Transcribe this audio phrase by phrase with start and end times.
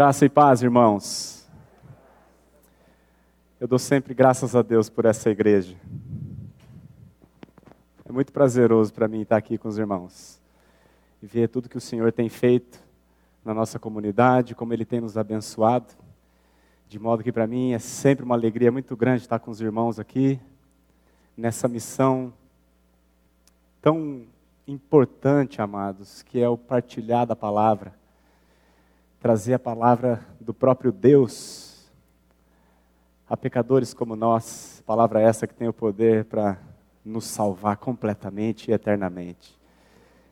[0.00, 1.46] Graça e paz, irmãos.
[3.60, 5.76] Eu dou sempre graças a Deus por essa igreja.
[8.06, 10.40] É muito prazeroso para mim estar aqui com os irmãos
[11.22, 12.82] e ver tudo que o Senhor tem feito
[13.44, 15.92] na nossa comunidade, como Ele tem nos abençoado.
[16.88, 19.98] De modo que para mim é sempre uma alegria muito grande estar com os irmãos
[19.98, 20.40] aqui,
[21.36, 22.32] nessa missão
[23.82, 24.22] tão
[24.66, 27.99] importante, amados, que é o partilhar da palavra,
[29.20, 31.90] trazer a palavra do próprio Deus
[33.28, 36.58] a pecadores como nós, palavra essa que tem o poder para
[37.04, 39.56] nos salvar completamente e eternamente.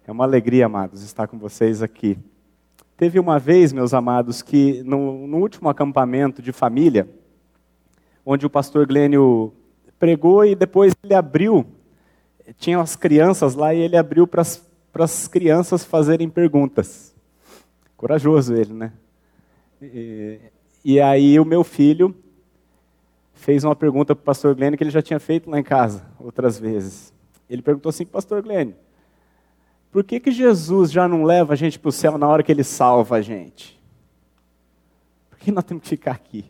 [0.06, 2.19] É uma alegria, amados, estar com vocês aqui.
[2.96, 7.07] Teve uma vez, meus amados, que no, no último acampamento de família,
[8.24, 9.52] onde o pastor Glênio
[9.98, 11.65] pregou e depois ele abriu,
[12.57, 14.43] tinha as crianças lá e ele abriu para
[14.95, 17.15] as crianças fazerem perguntas.
[17.98, 18.93] Corajoso ele, né?
[19.83, 20.38] E,
[20.84, 22.15] e aí o meu filho
[23.34, 26.07] fez uma pergunta para o pastor Glênio que ele já tinha feito lá em casa
[26.21, 27.13] outras vezes.
[27.51, 28.76] Ele perguntou assim, pastor Glênio,
[29.91, 32.52] por que, que Jesus já não leva a gente para o céu na hora que
[32.52, 33.76] ele salva a gente?
[35.29, 36.45] Por que nós temos que ficar aqui?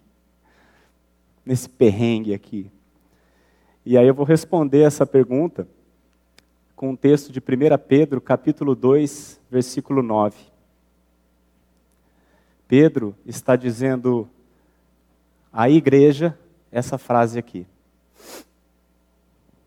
[1.46, 2.70] Nesse perrengue aqui.
[3.86, 5.66] E aí eu vou responder essa pergunta
[6.76, 7.42] com o um texto de 1
[7.88, 10.36] Pedro, capítulo 2, versículo 9.
[12.68, 14.28] Pedro está dizendo
[15.50, 16.38] à igreja
[16.70, 17.66] essa frase aqui.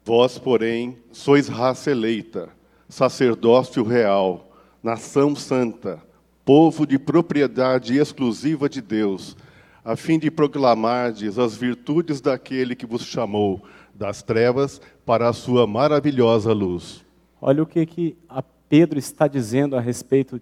[0.06, 2.50] Vós, porém, sois raça eleita,
[2.88, 4.52] sacerdócio real,
[4.84, 6.00] nação santa,
[6.46, 9.36] povo de propriedade exclusiva de Deus,
[9.84, 13.64] a fim de proclamardes as virtudes daquele que vos chamou
[13.96, 17.04] das trevas para a sua maravilhosa luz.
[17.42, 20.40] Olha o que, que a Pedro está dizendo a respeito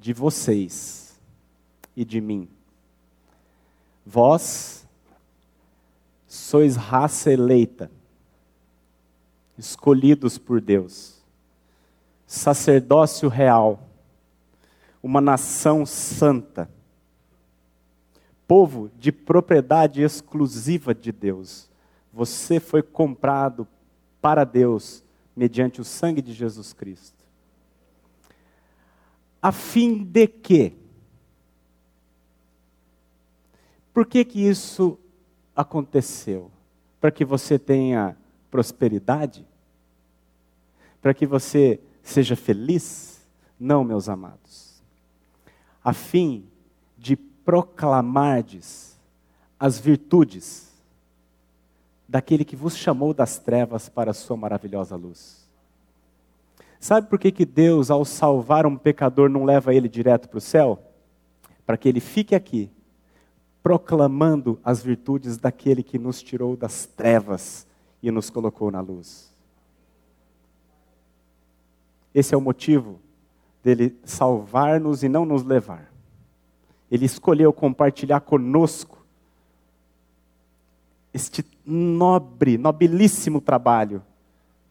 [0.00, 1.11] de vocês
[1.96, 2.48] e de mim.
[4.04, 4.86] Vós
[6.26, 7.90] sois raça eleita,
[9.56, 11.22] escolhidos por Deus,
[12.26, 13.88] sacerdócio real,
[15.02, 16.70] uma nação santa,
[18.48, 21.70] povo de propriedade exclusiva de Deus.
[22.12, 23.66] Você foi comprado
[24.20, 25.02] para Deus
[25.34, 27.22] mediante o sangue de Jesus Cristo.
[29.40, 30.74] A fim de quê?
[33.92, 34.98] Por que que isso
[35.54, 36.50] aconteceu?
[37.00, 38.16] Para que você tenha
[38.50, 39.46] prosperidade?
[41.00, 43.26] Para que você seja feliz?
[43.58, 44.82] Não, meus amados.
[45.84, 46.44] A fim
[46.96, 48.96] de proclamardes
[49.58, 50.72] as virtudes
[52.08, 55.42] daquele que vos chamou das trevas para a sua maravilhosa luz.
[56.78, 60.40] Sabe por que, que Deus, ao salvar um pecador, não leva ele direto para o
[60.40, 60.82] céu?
[61.64, 62.70] Para que ele fique aqui
[63.62, 67.66] proclamando as virtudes daquele que nos tirou das trevas
[68.02, 69.32] e nos colocou na luz.
[72.14, 73.00] Esse é o motivo
[73.62, 75.90] dele salvar-nos e não nos levar.
[76.90, 79.02] Ele escolheu compartilhar conosco
[81.14, 84.02] este nobre, nobilíssimo trabalho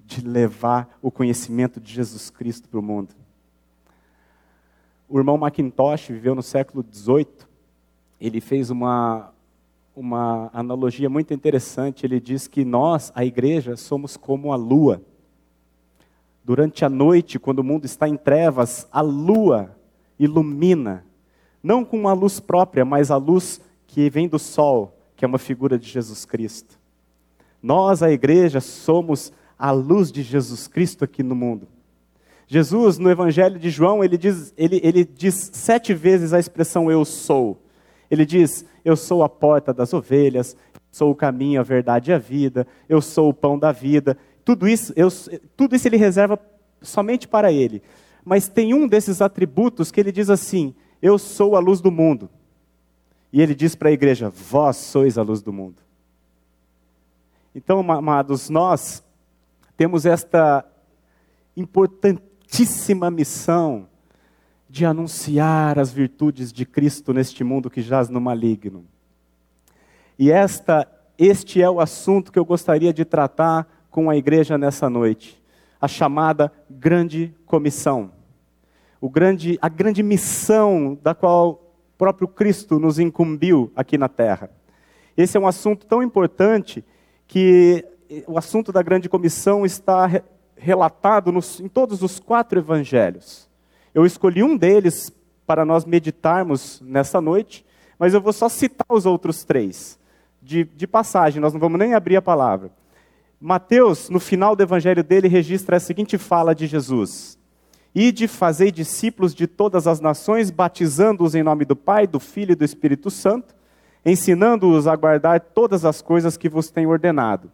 [0.04, 3.16] de levar o conhecimento de Jesus Cristo para o mundo.
[5.08, 7.51] O irmão Macintosh viveu no século XVIII
[8.22, 9.34] ele fez uma,
[9.96, 12.06] uma analogia muito interessante.
[12.06, 15.02] Ele diz que nós, a igreja, somos como a lua.
[16.44, 19.76] Durante a noite, quando o mundo está em trevas, a lua
[20.20, 21.04] ilumina,
[21.64, 25.40] não com uma luz própria, mas a luz que vem do sol, que é uma
[25.40, 26.80] figura de Jesus Cristo.
[27.62, 31.68] Nós, a igreja, somos a luz de Jesus Cristo aqui no mundo.
[32.48, 37.04] Jesus, no Evangelho de João, ele diz, ele, ele diz sete vezes a expressão eu
[37.04, 37.62] sou.
[38.12, 40.58] Ele diz: Eu sou a porta das ovelhas,
[40.92, 44.18] sou o caminho, a verdade e a vida, eu sou o pão da vida.
[44.44, 45.08] Tudo isso, eu,
[45.56, 46.38] tudo isso ele reserva
[46.82, 47.82] somente para ele.
[48.26, 52.30] Mas tem um desses atributos que ele diz assim: Eu sou a luz do mundo.
[53.32, 55.82] E ele diz para a igreja: Vós sois a luz do mundo.
[57.56, 59.04] Então, amados, nós
[59.78, 60.66] temos esta
[61.56, 63.88] importantíssima missão
[64.72, 68.86] de anunciar as virtudes de Cristo neste mundo que jaz no maligno.
[70.18, 70.88] E esta,
[71.18, 75.44] este é o assunto que eu gostaria de tratar com a igreja nessa noite,
[75.82, 78.14] a chamada grande comissão.
[79.02, 84.50] O grande, a grande missão da qual o próprio Cristo nos incumbiu aqui na terra.
[85.18, 86.82] Esse é um assunto tão importante
[87.28, 87.86] que
[88.26, 90.10] o assunto da grande comissão está
[90.56, 93.51] relatado nos, em todos os quatro evangelhos.
[93.94, 95.12] Eu escolhi um deles
[95.46, 97.66] para nós meditarmos nessa noite,
[98.00, 100.00] mas eu vou só citar os outros três,
[100.42, 102.72] de, de passagem, nós não vamos nem abrir a palavra.
[103.40, 107.38] Mateus, no final do evangelho dele, registra a seguinte fala de Jesus:
[107.94, 112.56] Ide, fazei discípulos de todas as nações, batizando-os em nome do Pai, do Filho e
[112.56, 113.54] do Espírito Santo,
[114.06, 117.52] ensinando-os a guardar todas as coisas que vos tenho ordenado.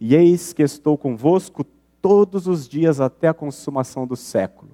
[0.00, 1.64] E eis que estou convosco
[2.02, 4.72] todos os dias até a consumação do século.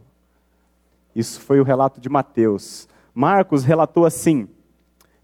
[1.15, 2.89] Isso foi o relato de Mateus.
[3.15, 4.49] Marcos relatou assim: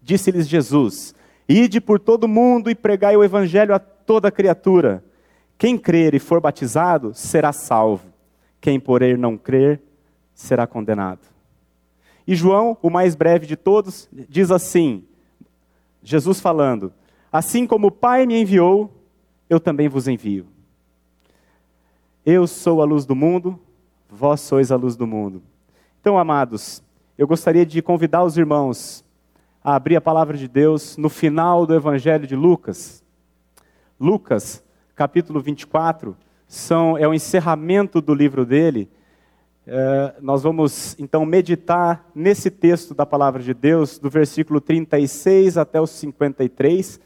[0.01, 1.15] Disse-lhes Jesus:
[1.47, 5.03] Ide por todo o mundo e pregai o evangelho a toda criatura.
[5.57, 8.07] Quem crer e for batizado será salvo.
[8.61, 9.81] Quem, porém, não crer
[10.33, 11.21] será condenado.
[12.25, 15.03] E João, o mais breve de todos, diz assim:
[16.03, 16.93] Jesus falando:
[17.31, 18.93] Assim como o Pai me enviou,
[19.49, 20.45] eu também vos envio.
[22.25, 23.59] Eu sou a luz do mundo,
[24.09, 25.41] vós sois a luz do mundo.
[26.01, 26.81] Então, amados,
[27.17, 29.03] eu gostaria de convidar os irmãos
[29.61, 33.03] a abrir a palavra de Deus no final do Evangelho de Lucas.
[33.99, 34.63] Lucas,
[34.95, 36.15] capítulo 24,
[36.47, 38.89] são, é o encerramento do livro dele.
[39.67, 45.81] É, nós vamos então meditar nesse texto da palavra de Deus, do versículo 36 até
[45.81, 46.97] o 53.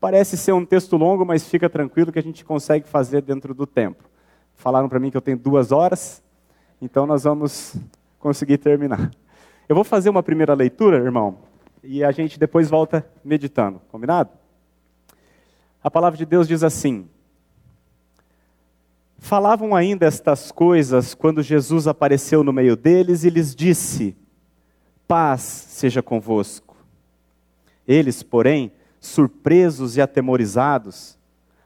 [0.00, 3.64] Parece ser um texto longo, mas fica tranquilo que a gente consegue fazer dentro do
[3.64, 4.02] tempo.
[4.56, 6.20] Falaram para mim que eu tenho duas horas,
[6.82, 7.76] então nós vamos
[8.20, 9.10] conseguir terminar.
[9.68, 11.38] Eu vou fazer uma primeira leitura, irmão,
[11.82, 14.30] e a gente depois volta meditando, combinado?
[15.82, 17.08] A palavra de Deus diz assim:
[19.18, 24.14] Falavam ainda estas coisas quando Jesus apareceu no meio deles e lhes disse:
[25.08, 26.76] Paz seja convosco.
[27.88, 28.70] Eles, porém,
[29.00, 31.18] surpresos e atemorizados,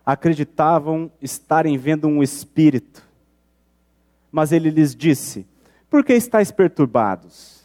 [0.06, 3.02] acreditavam estarem vendo um espírito.
[4.30, 5.46] Mas ele lhes disse:
[5.94, 7.62] Por que estáis perturbados?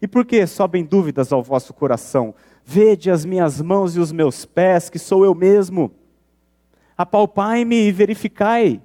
[0.00, 2.32] E por que sobem dúvidas ao vosso coração?
[2.64, 5.90] Vede as minhas mãos e os meus pés, que sou eu mesmo.
[6.96, 8.80] Apalpai-me e verificai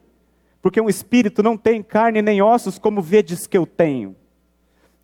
[0.59, 4.15] porque um espírito não tem carne nem ossos, como vedes que eu tenho.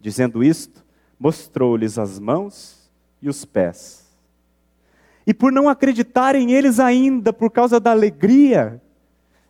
[0.01, 0.83] Dizendo isto,
[1.19, 2.91] mostrou-lhes as mãos
[3.21, 4.11] e os pés.
[5.27, 8.81] E por não acreditarem eles ainda, por causa da alegria,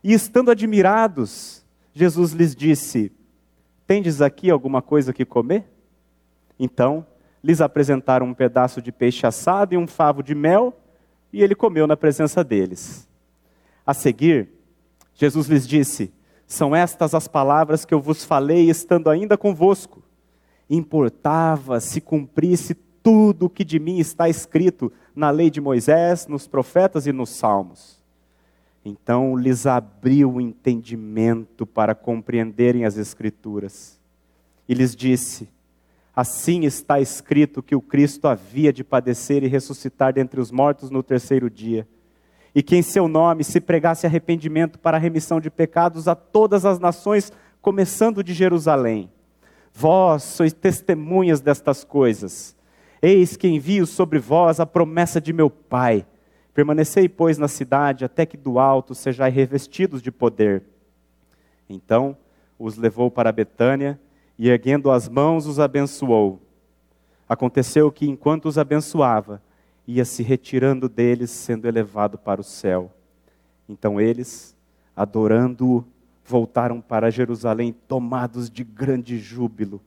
[0.04, 3.14] e estando admirados, Jesus lhes disse:
[3.88, 5.66] Tendes aqui alguma coisa que comer?
[6.60, 7.06] Então
[7.44, 10.74] lhes apresentaram um pedaço de peixe assado e um favo de mel,
[11.32, 13.08] e ele comeu na presença deles.
[13.86, 14.50] A seguir,
[15.14, 16.12] Jesus lhes disse:
[16.48, 20.02] São estas as palavras que eu vos falei estando ainda convosco.
[20.68, 22.74] Importava se cumprisse
[23.04, 27.30] tudo o que de mim está escrito na lei de Moisés, nos profetas e nos
[27.30, 27.95] salmos.
[28.86, 34.00] Então lhes abriu o entendimento para compreenderem as Escrituras.
[34.70, 35.50] E lhes disse:
[36.16, 41.04] Assim está escrito que o Cristo havia de padecer e ressuscitar dentre os mortos no
[41.04, 41.86] terceiro dia
[42.56, 46.66] e que em seu nome se pregasse arrependimento para a remissão de pecados a todas
[46.66, 49.12] as nações, começando de Jerusalém.
[49.74, 52.56] Vós sois testemunhas destas coisas.
[53.02, 56.06] Eis que envio sobre vós a promessa de meu Pai.
[56.56, 60.64] Permanecei, pois, na cidade, até que do alto sejais revestidos de poder.
[61.70, 62.18] Então
[62.58, 64.00] os levou para Betânia
[64.40, 66.42] e, erguendo as mãos, os abençoou.
[67.28, 69.42] Aconteceu que, enquanto os abençoava,
[69.86, 72.90] ia se retirando deles, sendo elevado para o céu.
[73.68, 74.56] Então eles,
[74.96, 75.84] adorando-o,
[76.24, 79.82] voltaram para Jerusalém, tomados de grande júbilo,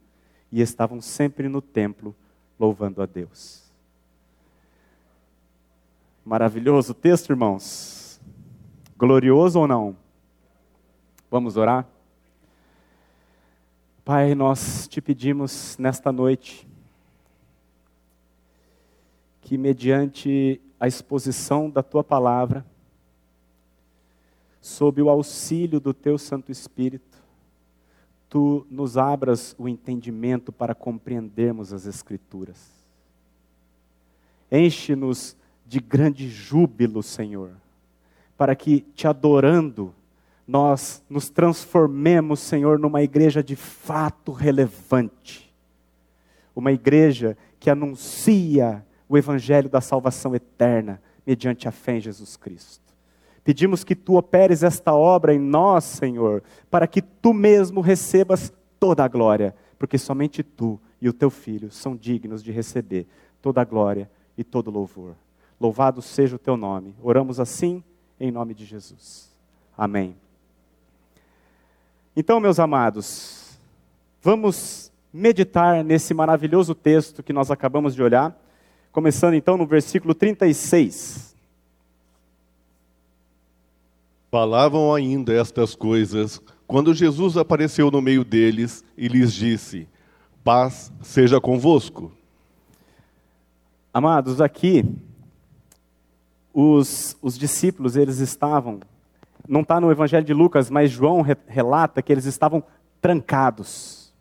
[0.52, 2.14] e estavam sempre no templo,
[2.61, 3.68] louvando a Deus.
[6.28, 8.20] Maravilhoso texto, irmãos.
[8.99, 9.97] Glorioso ou não?
[11.30, 11.88] Vamos orar?
[14.04, 16.68] Pai, nós te pedimos nesta noite
[19.40, 22.62] que, mediante a exposição da tua palavra,
[24.61, 27.16] sob o auxílio do teu Santo Espírito,
[28.28, 32.70] tu nos abras o entendimento para compreendermos as Escrituras.
[34.52, 35.38] Enche-nos
[35.69, 37.51] de grande júbilo, Senhor,
[38.39, 39.95] para que, te adorando,
[40.47, 45.53] nós nos transformemos, Senhor, numa igreja de fato relevante.
[46.57, 52.83] Uma igreja que anuncia o evangelho da salvação eterna mediante a fé em Jesus Cristo.
[53.45, 59.05] Pedimos que tu operes esta obra em nós, Senhor, para que tu mesmo recebas toda
[59.05, 63.07] a glória, porque somente tu e o teu filho são dignos de receber
[63.43, 65.15] toda a glória e todo o louvor.
[65.61, 66.95] Louvado seja o teu nome.
[67.03, 67.83] Oramos assim
[68.19, 69.31] em nome de Jesus.
[69.77, 70.17] Amém.
[72.17, 73.59] Então, meus amados,
[74.23, 78.37] vamos meditar nesse maravilhoso texto que nós acabamos de olhar
[78.93, 81.35] começando então no versículo 36.
[84.31, 89.88] Falavam ainda estas coisas quando Jesus apareceu no meio deles e lhes disse:
[90.43, 92.12] Paz seja convosco.
[93.93, 94.85] Amados, aqui
[96.61, 98.81] os, os discípulos eles estavam,
[99.47, 102.65] não está no Evangelho de Lucas, mas João re, relata que eles estavam
[103.00, 104.12] trancados.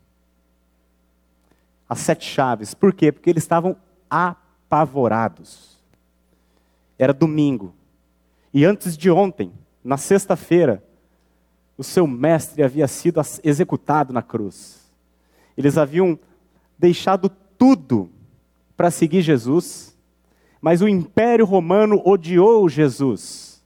[1.88, 2.74] As sete chaves.
[2.74, 3.10] Por quê?
[3.10, 3.76] Porque eles estavam
[4.08, 5.78] apavorados.
[6.96, 7.74] Era domingo.
[8.54, 9.52] E antes de ontem,
[9.82, 10.84] na sexta-feira,
[11.76, 14.88] o seu mestre havia sido executado na cruz.
[15.56, 16.16] Eles haviam
[16.78, 17.28] deixado
[17.58, 18.08] tudo
[18.76, 19.97] para seguir Jesus,
[20.60, 23.64] mas o Império Romano odiou Jesus.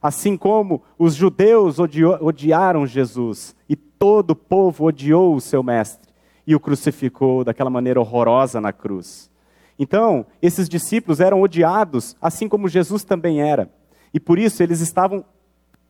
[0.00, 6.12] Assim como os judeus odiaram Jesus e todo o povo odiou o seu mestre
[6.46, 9.30] e o crucificou daquela maneira horrorosa na cruz.
[9.78, 13.70] Então, esses discípulos eram odiados, assim como Jesus também era.
[14.14, 15.24] E por isso eles estavam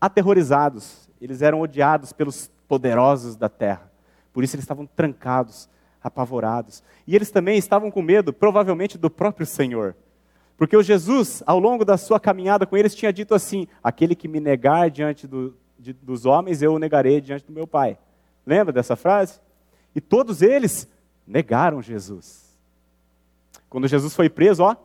[0.01, 3.91] aterrorizados, eles eram odiados pelos poderosos da terra.
[4.33, 5.69] Por isso eles estavam trancados,
[6.03, 6.83] apavorados.
[7.07, 9.95] E eles também estavam com medo, provavelmente, do próprio Senhor.
[10.57, 14.27] Porque o Jesus, ao longo da sua caminhada com eles, tinha dito assim: Aquele que
[14.27, 17.97] me negar diante do, de, dos homens, eu o negarei diante do meu Pai.
[18.45, 19.39] Lembra dessa frase?
[19.95, 20.87] E todos eles
[21.27, 22.57] negaram Jesus.
[23.69, 24.75] Quando Jesus foi preso, ó,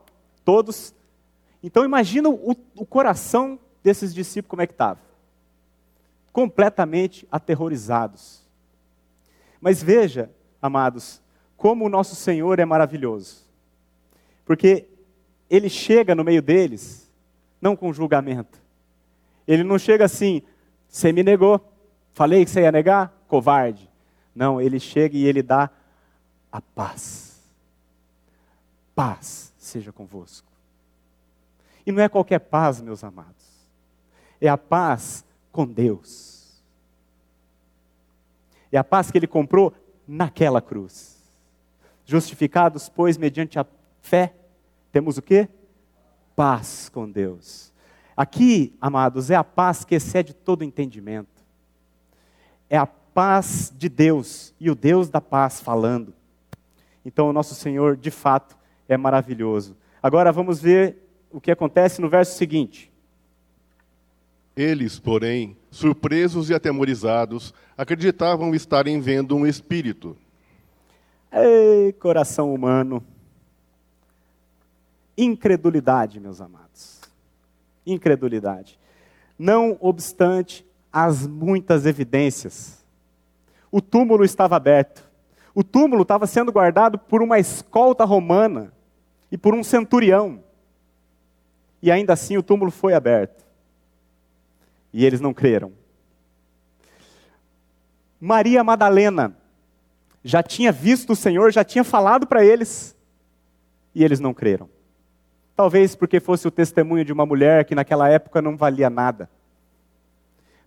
[0.45, 0.95] todos.
[1.63, 5.01] Então imagina o, o coração desses discípulos como é que estava.
[6.33, 8.43] Completamente aterrorizados.
[9.61, 11.23] Mas veja, amados,
[11.57, 13.47] como o nosso Senhor é maravilhoso.
[14.45, 14.89] Porque
[15.53, 17.09] ele chega no meio deles,
[17.61, 18.61] não com julgamento.
[19.47, 20.43] Ele não chega assim,
[20.89, 21.61] você me negou,
[22.15, 23.89] falei que você ia negar, covarde.
[24.35, 25.71] Não, ele chega e ele dá
[26.51, 27.33] a paz
[28.95, 30.51] paz seja convosco.
[31.85, 33.33] E não é qualquer paz, meus amados.
[34.41, 36.63] É a paz com Deus.
[38.71, 39.75] É a paz que ele comprou
[40.07, 41.19] naquela cruz.
[42.05, 43.67] Justificados, pois, mediante a
[44.01, 44.35] fé,
[44.93, 45.49] temos o quê?
[46.37, 47.73] Paz com Deus.
[48.17, 51.43] Aqui, amados, é a paz que excede todo entendimento.
[52.69, 56.15] É a paz de Deus e o Deus da paz falando.
[57.05, 58.57] Então, o nosso Senhor, de fato,
[58.89, 59.77] é maravilhoso.
[60.03, 60.99] Agora vamos ver
[61.31, 62.93] o que acontece no verso seguinte.
[64.55, 70.17] Eles, porém, surpresos e atemorizados, acreditavam estarem vendo um espírito.
[71.33, 73.03] Ei, coração humano.
[75.17, 77.01] Incredulidade, meus amados.
[77.87, 78.79] Incredulidade.
[79.39, 82.83] Não obstante as muitas evidências,
[83.71, 85.11] o túmulo estava aberto.
[85.55, 88.73] O túmulo estava sendo guardado por uma escolta romana
[89.31, 90.45] e por um centurião.
[91.83, 93.43] E ainda assim o túmulo foi aberto.
[94.93, 95.73] E eles não creram.
[98.21, 99.35] Maria Madalena
[100.23, 102.95] já tinha visto o Senhor, já tinha falado para eles,
[103.95, 104.69] e eles não creram.
[105.55, 109.29] Talvez porque fosse o testemunho de uma mulher que naquela época não valia nada.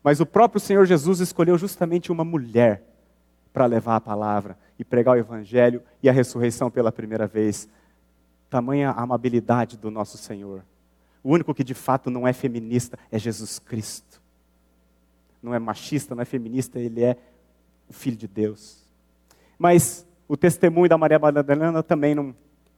[0.03, 2.83] Mas o próprio Senhor Jesus escolheu justamente uma mulher
[3.51, 7.67] para levar a palavra e pregar o Evangelho e a ressurreição pela primeira vez.
[8.49, 10.63] Tamanha amabilidade do nosso Senhor.
[11.23, 14.21] O único que de fato não é feminista é Jesus Cristo.
[15.41, 17.17] Não é machista, não é feminista, ele é
[17.89, 18.83] o Filho de Deus.
[19.57, 22.35] Mas o testemunho da Maria Madalena também não,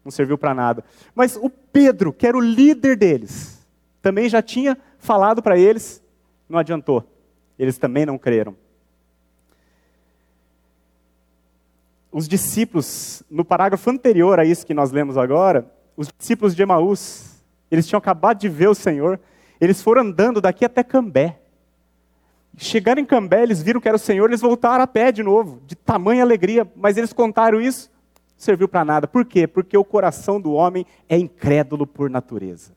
[0.07, 0.83] não serviu para nada.
[1.13, 3.65] Mas o Pedro, que era o líder deles,
[4.01, 6.03] também já tinha falado para eles,
[6.49, 7.03] não adiantou.
[7.59, 8.55] Eles também não creram.
[12.17, 17.43] os discípulos, no parágrafo anterior a isso que nós lemos agora, os discípulos de Emaús,
[17.69, 19.19] eles tinham acabado de ver o Senhor,
[19.61, 21.39] eles foram andando daqui até Cambé.
[22.57, 25.61] Chegaram em Cambé, eles viram que era o Senhor, eles voltaram a pé de novo,
[25.67, 27.87] de tamanha alegria, mas eles contaram isso,
[28.37, 29.07] serviu para nada.
[29.07, 29.47] Por quê?
[29.47, 32.71] Porque o coração do homem é incrédulo por natureza.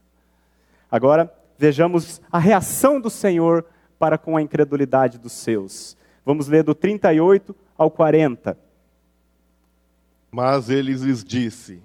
[0.90, 3.64] Agora, vejamos a reação do Senhor
[3.98, 5.96] para com a incredulidade dos seus.
[6.24, 8.58] Vamos ler do 38 ao 40.
[10.30, 11.82] Mas ele lhes disse: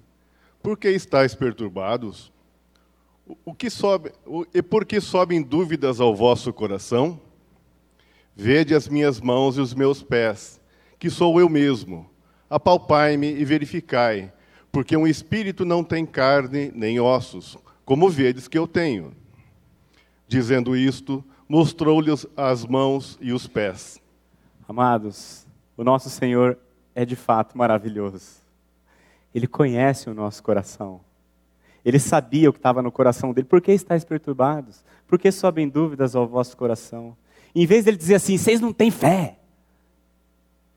[0.62, 2.32] Por que estáis perturbados?
[3.44, 4.12] O que sobe,
[4.54, 7.20] e por que sobem dúvidas ao vosso coração?
[8.34, 10.60] Vede as minhas mãos e os meus pés,
[10.98, 12.08] que sou eu mesmo.
[12.48, 14.32] Apalpai-me e verificai,
[14.70, 19.12] porque um espírito não tem carne nem ossos, como vedes que eu tenho.
[20.28, 24.00] Dizendo isto, mostrou-lhes as mãos e os pés.
[24.68, 26.58] Amados, o nosso Senhor
[26.94, 28.44] é de fato maravilhoso.
[29.34, 31.00] Ele conhece o nosso coração.
[31.84, 33.46] Ele sabia o que estava no coração dele.
[33.46, 34.84] Por que estáis perturbados?
[35.06, 37.16] Por que sobem dúvidas ao vosso coração?
[37.54, 39.35] Em vez dele dizer assim, vocês não têm fé.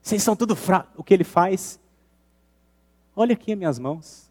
[0.09, 0.91] Vocês são tudo fracos.
[0.97, 1.79] O que ele faz?
[3.15, 4.27] Olha aqui as minhas mãos.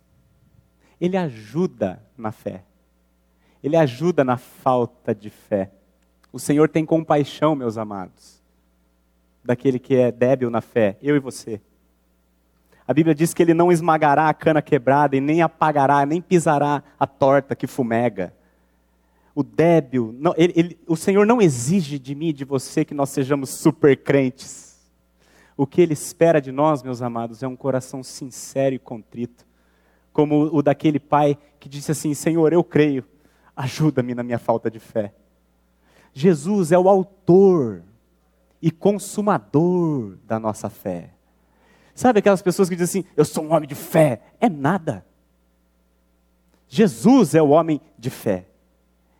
[1.00, 2.64] Ele ajuda na fé.
[3.62, 5.70] Ele ajuda na falta de fé.
[6.32, 8.42] O Senhor tem compaixão, meus amados,
[9.44, 11.60] daquele que é débil na fé, eu e você.
[12.84, 16.82] A Bíblia diz que ele não esmagará a cana quebrada e nem apagará, nem pisará
[16.98, 18.34] a torta que fumega.
[19.32, 22.94] O débil, não, ele, ele, o Senhor não exige de mim e de você que
[22.94, 24.67] nós sejamos super crentes.
[25.58, 29.44] O que ele espera de nós, meus amados, é um coração sincero e contrito,
[30.12, 33.04] como o daquele pai que disse assim: Senhor, eu creio,
[33.56, 35.12] ajuda-me na minha falta de fé.
[36.14, 37.82] Jesus é o autor
[38.62, 41.10] e consumador da nossa fé.
[41.92, 44.22] Sabe aquelas pessoas que dizem assim: Eu sou um homem de fé?
[44.40, 45.04] É nada.
[46.68, 48.46] Jesus é o homem de fé.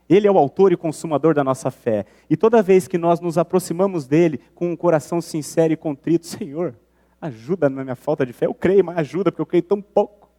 [0.09, 2.07] Ele é o autor e consumador da nossa fé.
[2.31, 6.75] E toda vez que nós nos aproximamos dele com um coração sincero e contrito, Senhor,
[7.21, 8.47] ajuda na minha falta de fé.
[8.47, 10.31] Eu creio, mas ajuda, porque eu creio tão pouco.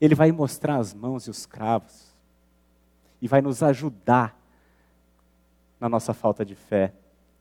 [0.00, 2.10] Ele vai mostrar as mãos e os cravos.
[3.22, 4.36] E vai nos ajudar
[5.78, 6.92] na nossa falta de fé.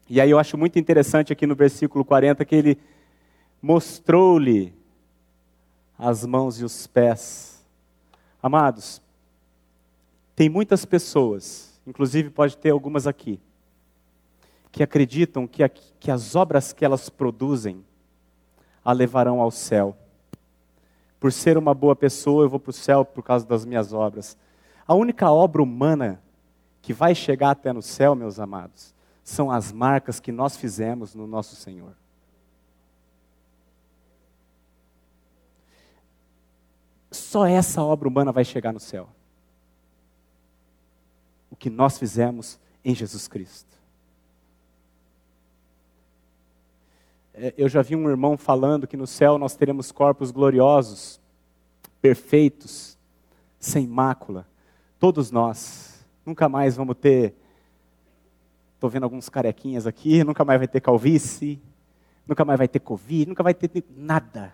[0.10, 2.78] E aí eu acho muito interessante aqui no versículo 40 que ele
[3.62, 4.74] mostrou-lhe
[5.98, 7.66] as mãos e os pés.
[8.42, 9.02] Amados,
[10.40, 13.42] tem muitas pessoas, inclusive pode ter algumas aqui,
[14.72, 17.84] que acreditam que, a, que as obras que elas produzem
[18.82, 19.98] a levarão ao céu.
[21.20, 24.38] Por ser uma boa pessoa, eu vou para o céu por causa das minhas obras.
[24.88, 26.24] A única obra humana
[26.82, 31.28] que vai chegar até no céu, meus amados, são as marcas que nós fizemos no
[31.28, 31.92] nosso Senhor.
[37.12, 39.10] Só essa obra humana vai chegar no céu.
[41.60, 43.78] Que nós fizemos em Jesus Cristo.
[47.34, 51.22] É, eu já vi um irmão falando que no céu nós teremos corpos gloriosos,
[52.02, 52.98] perfeitos,
[53.60, 54.48] sem mácula.
[54.98, 56.04] Todos nós.
[56.26, 57.36] Nunca mais vamos ter.
[58.74, 61.62] Estou vendo alguns carequinhas aqui, nunca mais vai ter calvície,
[62.26, 64.54] nunca mais vai ter Covid, nunca vai ter nada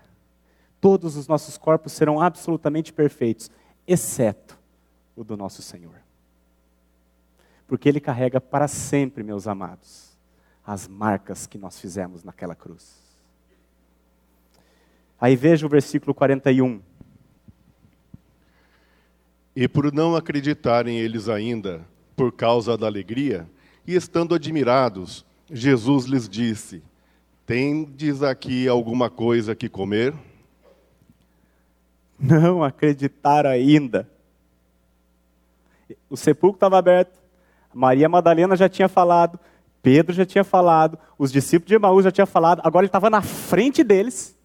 [0.86, 3.50] todos os nossos corpos serão absolutamente perfeitos,
[3.88, 4.56] exceto
[5.16, 6.05] o do nosso Senhor.
[7.68, 10.18] Porque Ele carrega para sempre, meus amados,
[10.66, 13.04] as marcas que nós fizemos naquela cruz.
[15.20, 16.82] Aí veja o versículo 41.
[19.56, 23.50] E por não acreditarem eles ainda, por causa da alegria,
[23.88, 26.84] e estando admirados, Jesus lhes disse:
[27.46, 30.14] Tendes aqui alguma coisa que comer?
[32.20, 34.10] não acreditaram ainda.
[36.10, 37.20] O sepulcro estava aberto,
[37.76, 39.40] Maria Madalena já tinha falado,
[39.82, 43.22] Pedro já tinha falado, os discípulos de Emaús já tinham falado, agora ele estava na
[43.22, 44.36] frente deles.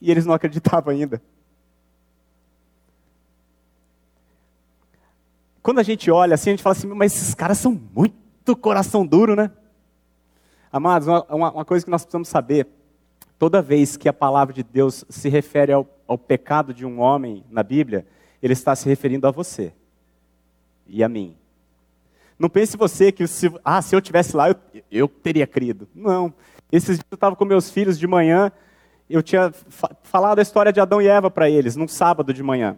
[0.00, 1.22] E eles não acreditavam ainda.
[5.62, 9.06] Quando a gente olha assim, a gente fala assim, mas esses caras são muito coração
[9.06, 9.50] duro, né?
[10.72, 12.66] Amados, uma, uma coisa que nós precisamos saber
[13.42, 17.42] Toda vez que a palavra de Deus se refere ao, ao pecado de um homem
[17.50, 18.06] na Bíblia,
[18.40, 19.72] ele está se referindo a você
[20.86, 21.36] e a mim.
[22.42, 24.56] Não pense você que se, ah, se eu tivesse lá, eu,
[24.90, 25.86] eu teria crido.
[25.94, 26.34] Não.
[26.72, 28.50] Esses dias eu estava com meus filhos de manhã,
[29.08, 32.42] eu tinha fa falado a história de Adão e Eva para eles, num sábado de
[32.42, 32.76] manhã.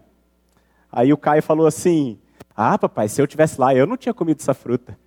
[0.93, 2.19] Aí o Caio falou assim:
[2.55, 4.99] Ah, papai, se eu tivesse lá, eu não tinha comido essa fruta.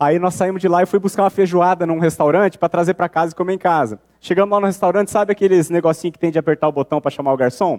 [0.00, 3.06] Aí nós saímos de lá e fui buscar uma feijoada num restaurante para trazer para
[3.06, 4.00] casa e comer em casa.
[4.18, 7.34] Chegamos lá no restaurante, sabe aqueles negocinho que tem de apertar o botão para chamar
[7.34, 7.78] o garçom?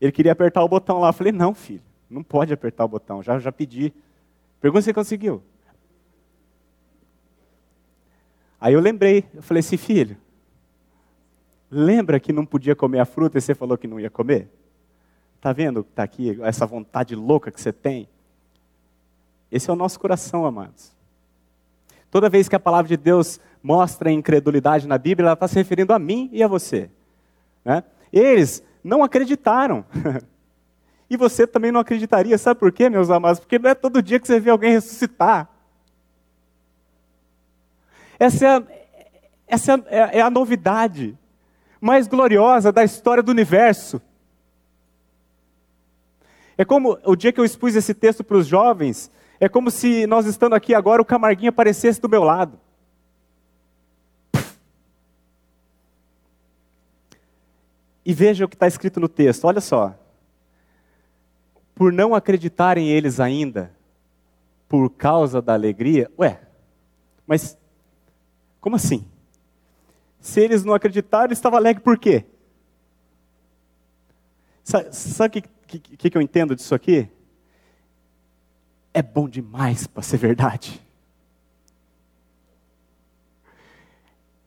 [0.00, 1.08] Ele queria apertar o botão lá.
[1.08, 3.92] Eu falei, não, filho, não pode apertar o botão, já, já pedi.
[4.60, 5.42] Pergunta se conseguiu.
[8.60, 10.16] Aí eu lembrei, eu falei assim, filho,
[11.70, 14.48] lembra que não podia comer a fruta e você falou que não ia comer?
[15.36, 18.08] Está vendo que está aqui, essa vontade louca que você tem?
[19.50, 20.92] Esse é o nosso coração, amados.
[22.10, 25.92] Toda vez que a palavra de Deus mostra incredulidade na Bíblia, ela está se referindo
[25.92, 26.90] a mim e a você.
[27.64, 27.84] Né?
[28.12, 29.84] Eles não acreditaram.
[31.08, 32.36] e você também não acreditaria.
[32.36, 33.40] Sabe por quê, meus amados?
[33.40, 35.48] Porque não é todo dia que você vê alguém ressuscitar.
[38.18, 38.62] Essa é a,
[39.46, 41.16] essa é a, é a novidade
[41.80, 44.00] mais gloriosa da história do universo.
[46.58, 50.06] É como o dia que eu expus esse texto para os jovens, é como se
[50.06, 52.58] nós estando aqui agora, o Camarguinho aparecesse do meu lado.
[58.04, 59.94] E veja o que está escrito no texto, olha só.
[61.76, 63.70] Por não acreditarem eles ainda,
[64.66, 66.40] por causa da alegria, ué,
[67.26, 67.56] mas
[68.60, 69.06] como assim?
[70.18, 72.24] Se eles não acreditaram, estava alegre por quê?
[74.64, 77.08] Sabe o que, que, que eu entendo disso aqui?
[78.92, 80.82] É bom demais para ser verdade.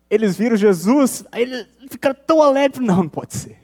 [0.10, 2.86] Eles viram Jesus, aí eles ficaram tão alegres.
[2.86, 3.58] Não, não pode ser.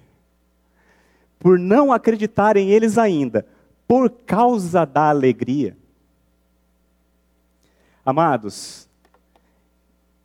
[1.40, 3.46] Por não acreditarem eles ainda,
[3.88, 5.78] por causa da alegria.
[8.06, 8.88] Amados,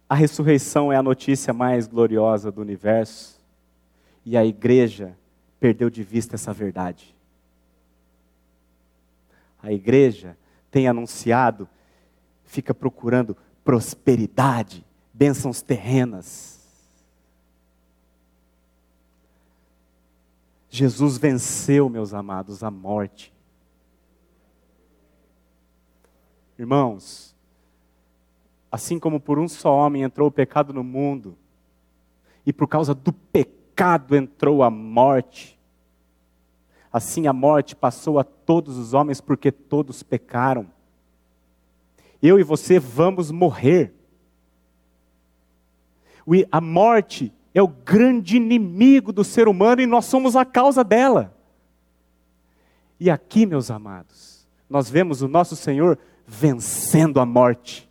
[0.08, 3.40] a ressurreição é a notícia mais gloriosa do universo
[4.24, 5.16] e a igreja
[5.58, 7.14] perdeu de vista essa verdade.
[9.62, 10.36] A igreja
[10.70, 11.68] tem anunciado,
[12.44, 16.58] fica procurando prosperidade, bênçãos terrenas.
[20.68, 23.32] Jesus venceu, meus amados, a morte.
[26.60, 27.34] Irmãos,
[28.70, 31.34] assim como por um só homem entrou o pecado no mundo,
[32.44, 35.58] e por causa do pecado entrou a morte,
[36.92, 40.66] assim a morte passou a todos os homens porque todos pecaram.
[42.22, 43.94] Eu e você vamos morrer.
[46.52, 51.34] A morte é o grande inimigo do ser humano e nós somos a causa dela.
[53.00, 55.98] E aqui, meus amados, nós vemos o nosso Senhor
[56.30, 57.90] vencendo a morte.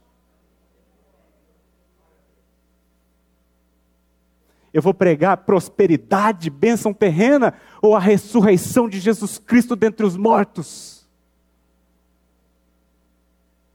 [4.73, 11.05] Eu vou pregar prosperidade, bênção terrena ou a ressurreição de Jesus Cristo dentre os mortos?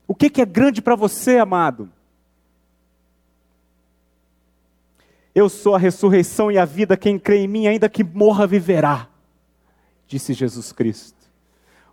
[0.08, 1.90] O que, que é grande para você, amado?
[5.34, 9.08] Eu sou a ressurreição e a vida, quem crê em mim, ainda que morra, viverá,
[10.06, 11.18] disse Jesus Cristo.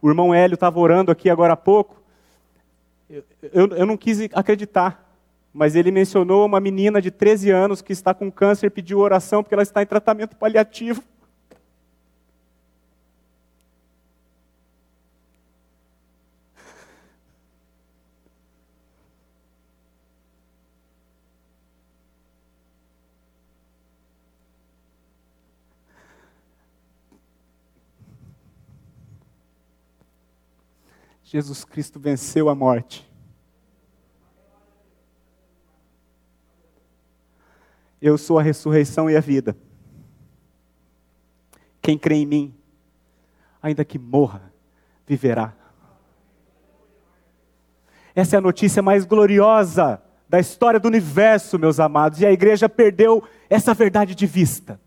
[0.02, 2.01] O irmão Hélio estava orando aqui agora há pouco,
[3.12, 5.10] eu, eu, não quis acreditar.
[5.54, 9.54] Mas ele mencionou uma menina de 13 anos que está com câncer pediu oração porque
[9.54, 11.04] ela está em tratamento paliativo.
[31.32, 33.10] Jesus Cristo venceu a morte.
[38.02, 39.56] Eu sou a ressurreição e a vida.
[41.82, 42.54] Quem crê em mim,
[43.64, 44.52] ainda que morra,
[45.08, 45.54] viverá.
[48.14, 52.68] Essa é a notícia mais gloriosa da história do universo, meus amados, e a igreja
[52.68, 54.78] perdeu essa verdade de vista.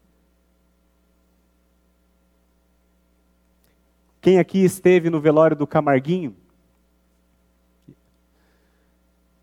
[4.24, 6.34] Quem aqui esteve no velório do Camarguinho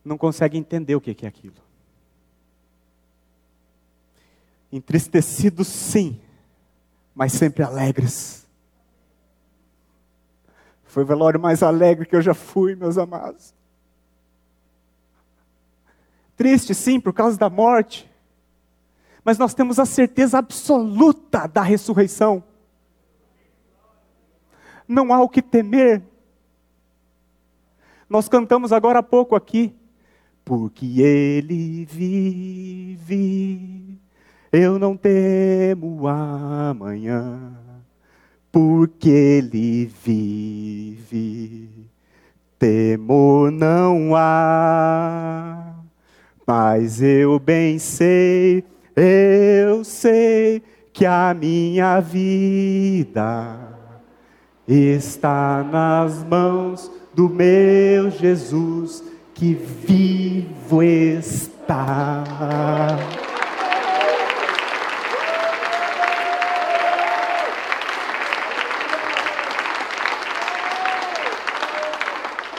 [0.03, 1.53] não consegue entender o que é aquilo.
[4.71, 6.19] Entristecidos, sim,
[7.13, 8.47] mas sempre alegres.
[10.85, 13.53] Foi o velório mais alegre que eu já fui, meus amados.
[16.35, 18.09] Triste, sim, por causa da morte,
[19.23, 22.43] mas nós temos a certeza absoluta da ressurreição.
[24.91, 26.01] Não há o que temer.
[28.09, 29.73] Nós cantamos agora há pouco aqui,
[30.43, 33.71] porque Ele vive
[34.51, 37.53] eu não temo amanhã,
[38.51, 41.69] porque Ele vive.
[42.59, 45.73] Temor não há,
[46.45, 48.63] mas eu bem sei,
[48.95, 50.61] eu sei
[50.93, 53.70] que a minha vida
[54.75, 59.03] está nas mãos do meu Jesus
[59.33, 62.23] que vivo está.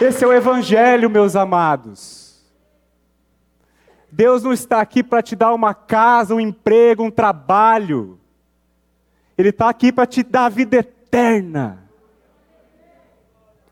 [0.00, 2.42] Esse é o Evangelho, meus amados.
[4.10, 8.18] Deus não está aqui para te dar uma casa, um emprego, um trabalho.
[9.38, 11.81] Ele está aqui para te dar a vida eterna.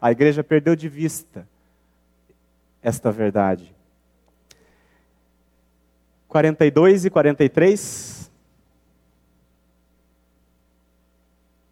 [0.01, 1.47] A igreja perdeu de vista
[2.83, 3.75] esta verdade.
[6.29, 8.31] 42 e 43.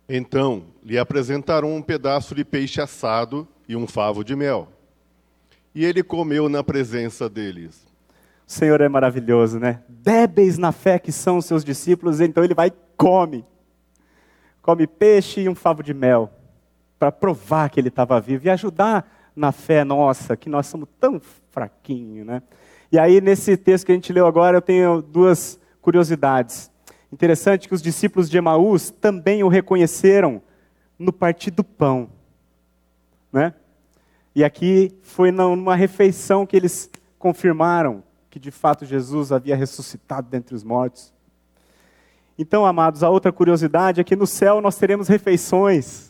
[0.09, 4.69] Então lhe apresentaram um pedaço de peixe assado e um favo de mel.
[5.75, 7.87] E ele comeu na presença deles.
[8.47, 9.83] O Senhor é maravilhoso, né?
[9.89, 13.45] Débeis na fé que são os seus discípulos, então ele vai e come.
[14.63, 16.33] come peixe e um favo de mel,
[16.99, 21.21] para provar que ele estava vivo e ajudar na fé nossa, que nós somos tão
[21.51, 22.43] fraquinhos, né?
[22.91, 26.71] E aí, nesse texto que a gente leu agora, eu tenho duas curiosidades.
[27.13, 30.43] Interessante que os discípulos de Emaús também o reconheceram
[30.99, 32.11] no partir do pão,
[33.33, 33.55] né?
[34.35, 40.55] E aqui foi numa refeição que eles confirmaram que de fato Jesus havia ressuscitado dentre
[40.55, 41.13] os mortos.
[42.39, 46.08] Então, amados, a outra curiosidade é que no céu nós teremos refeições.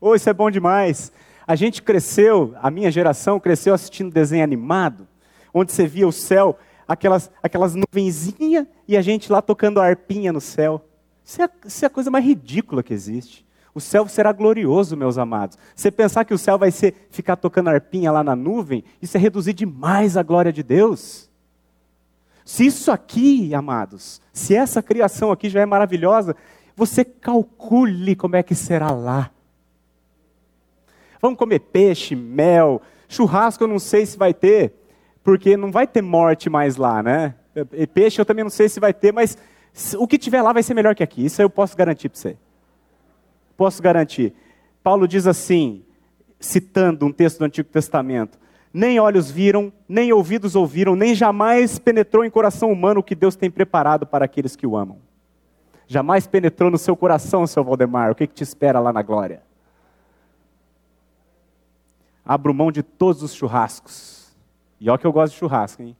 [0.00, 1.12] Oh, isso é bom demais.
[1.46, 5.08] A gente cresceu, a minha geração cresceu assistindo desenho animado,
[5.52, 10.32] onde você via o céu, aquelas, aquelas nuvenzinhas e a gente lá tocando a arpinha
[10.32, 10.84] no céu.
[11.24, 13.46] Isso é, isso é a coisa mais ridícula que existe.
[13.74, 15.58] O céu será glorioso, meus amados.
[15.74, 19.20] Você pensar que o céu vai ser ficar tocando arpinha lá na nuvem, isso é
[19.20, 21.28] reduzir demais a glória de Deus.
[22.44, 26.34] Se isso aqui, amados, se essa criação aqui já é maravilhosa,
[26.74, 29.30] você calcule como é que será lá.
[31.20, 34.72] Vamos comer peixe, mel, churrasco eu não sei se vai ter,
[35.22, 37.34] porque não vai ter morte mais lá, né?
[37.72, 39.36] E peixe eu também não sei se vai ter, mas
[39.98, 41.24] o que tiver lá vai ser melhor que aqui.
[41.24, 42.36] Isso eu posso garantir para você.
[43.56, 44.32] Posso garantir.
[44.82, 45.84] Paulo diz assim,
[46.38, 48.38] citando um texto do Antigo Testamento:
[48.72, 53.34] nem olhos viram, nem ouvidos ouviram, nem jamais penetrou em coração humano o que Deus
[53.34, 54.98] tem preparado para aqueles que o amam.
[55.86, 59.42] Jamais penetrou no seu coração, seu Valdemar, o que, que te espera lá na glória?
[62.28, 64.36] Abro mão de todos os churrascos.
[64.78, 65.96] E olha que eu gosto de churrasco, hein?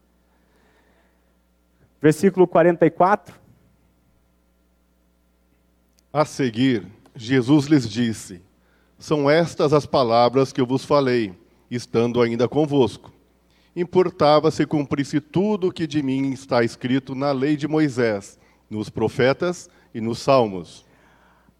[2.02, 3.34] Versículo 44.
[6.12, 6.86] A seguir,
[7.16, 8.42] Jesus lhes disse:
[8.98, 11.34] São estas as palavras que eu vos falei
[11.70, 13.10] estando ainda convosco.
[13.74, 18.38] Importava se cumprisse tudo o que de mim está escrito na lei de Moisés,
[18.68, 20.84] nos profetas e nos salmos.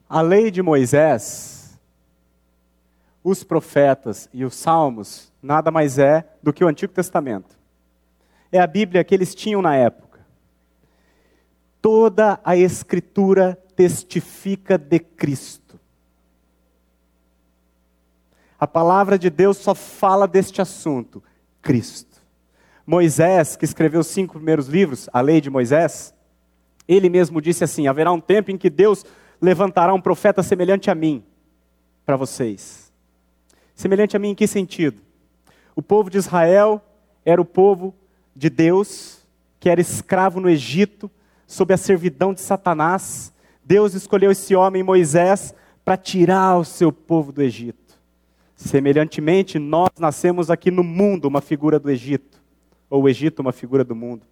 [0.09, 1.58] A lei de Moisés,
[3.23, 7.59] os profetas e os salmos, nada mais é do que o Antigo Testamento.
[8.51, 10.21] É a Bíblia que eles tinham na época.
[11.81, 15.79] Toda a Escritura testifica de Cristo.
[18.59, 21.23] A palavra de Deus só fala deste assunto:
[21.63, 22.19] Cristo.
[22.85, 26.15] Moisés, que escreveu os cinco primeiros livros, a lei de Moisés,
[26.89, 29.05] ele mesmo disse assim: haverá um tempo em que Deus
[29.41, 31.23] levantará um profeta semelhante a mim
[32.05, 32.88] para vocês.
[33.79, 35.01] Semelhante a mim em que sentido?
[35.77, 36.83] O povo de Israel
[37.25, 37.95] era o povo
[38.35, 39.21] de Deus,
[39.61, 41.09] que era escravo no Egito,
[41.47, 43.33] sob a servidão de Satanás.
[43.65, 47.95] Deus escolheu esse homem, Moisés, para tirar o seu povo do Egito.
[48.57, 52.43] Semelhantemente, nós nascemos aqui no mundo uma figura do Egito,
[52.91, 54.27] ou o Egito uma figura do mundo.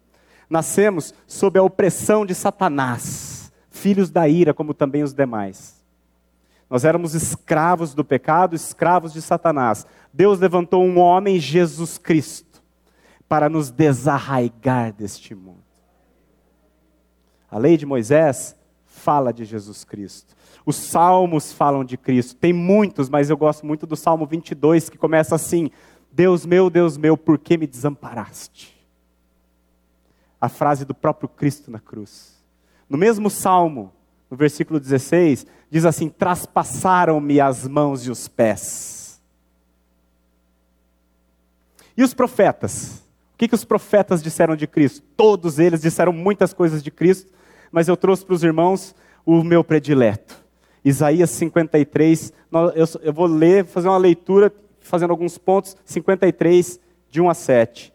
[0.49, 5.76] Nascemos sob a opressão de Satanás, filhos da ira, como também os demais.
[6.69, 9.85] Nós éramos escravos do pecado, escravos de Satanás.
[10.13, 12.61] Deus levantou um homem, Jesus Cristo,
[13.27, 15.63] para nos desarraigar deste mundo.
[17.49, 20.35] A lei de Moisés fala de Jesus Cristo.
[20.65, 22.35] Os salmos falam de Cristo.
[22.35, 25.71] Tem muitos, mas eu gosto muito do Salmo 22, que começa assim:
[26.11, 28.75] Deus meu, Deus meu, por que me desamparaste?
[30.41, 32.35] A frase do próprio Cristo na cruz.
[32.89, 33.93] No mesmo salmo,
[34.29, 39.21] no versículo 16, diz assim: Traspassaram-me as mãos e os pés.
[41.95, 43.03] E os profetas?
[43.33, 45.03] O que, que os profetas disseram de Cristo?
[45.15, 47.31] Todos eles disseram muitas coisas de Cristo,
[47.71, 50.43] mas eu trouxe para os irmãos o meu predileto.
[50.83, 52.33] Isaías 53,
[53.03, 57.93] eu vou ler, fazer uma leitura, fazendo alguns pontos, 53, de 1 a 7.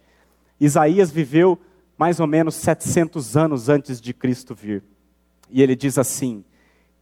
[0.60, 1.58] Isaías viveu
[1.96, 4.82] mais ou menos 700 anos antes de Cristo vir.
[5.52, 6.42] E ele diz assim: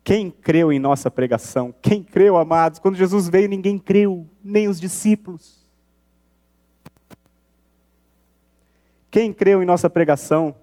[0.03, 1.73] Quem creu em nossa pregação?
[1.81, 2.81] Quem creu, amados?
[2.81, 5.61] Quando Jesus veio, ninguém creu, nem os discípulos.
[9.11, 10.55] Quem creu em nossa pregação?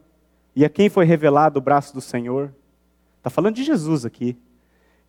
[0.56, 2.54] E a quem foi revelado o braço do Senhor?
[3.18, 4.38] Está falando de Jesus aqui.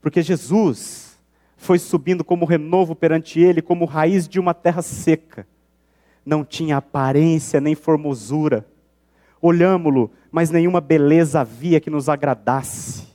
[0.00, 1.18] Porque Jesus
[1.56, 5.46] foi subindo como renovo perante ele, como raiz de uma terra seca.
[6.24, 8.66] Não tinha aparência nem formosura.
[9.40, 13.06] Olhámo-lo, mas nenhuma beleza havia que nos agradasse.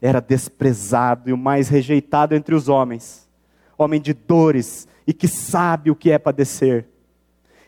[0.00, 3.28] Era desprezado e o mais rejeitado entre os homens.
[3.76, 6.86] Homem de dores e que sabe o que é padecer.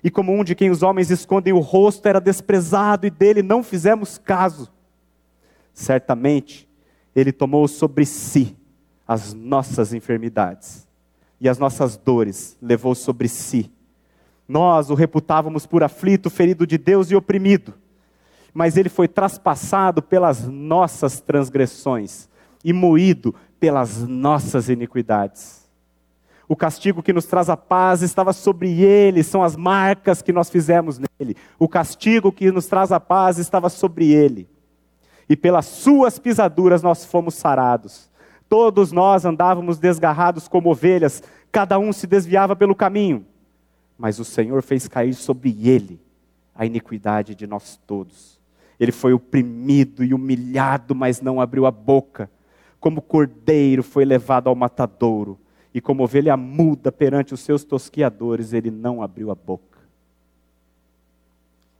[0.02, 3.62] E como um de quem os homens escondem o rosto, era desprezado e dele não
[3.62, 4.70] fizemos caso.
[5.72, 6.68] Certamente,
[7.16, 8.56] ele tomou sobre si
[9.06, 10.86] as nossas enfermidades
[11.40, 13.70] e as nossas dores levou sobre si.
[14.48, 17.74] Nós o reputávamos por aflito, ferido de Deus e oprimido,
[18.52, 22.28] mas ele foi traspassado pelas nossas transgressões,
[22.62, 25.64] e moído pelas nossas iniquidades.
[26.46, 30.50] O castigo que nos traz a paz estava sobre ele, são as marcas que nós
[30.50, 31.36] fizemos nele.
[31.58, 34.46] O castigo que nos traz a paz estava sobre ele.
[35.28, 38.10] E pelas suas pisaduras nós fomos sarados.
[38.46, 43.24] Todos nós andávamos desgarrados como ovelhas, cada um se desviava pelo caminho.
[43.98, 46.00] Mas o Senhor fez cair sobre ele
[46.54, 48.40] a iniquidade de nós todos.
[48.78, 52.30] Ele foi oprimido e humilhado, mas não abriu a boca.
[52.80, 55.38] Como cordeiro foi levado ao matadouro
[55.72, 59.78] e como ovelha muda perante os seus tosquiadores, ele não abriu a boca.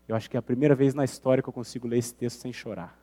[0.09, 2.41] Eu acho que é a primeira vez na história que eu consigo ler esse texto
[2.41, 2.99] sem chorar.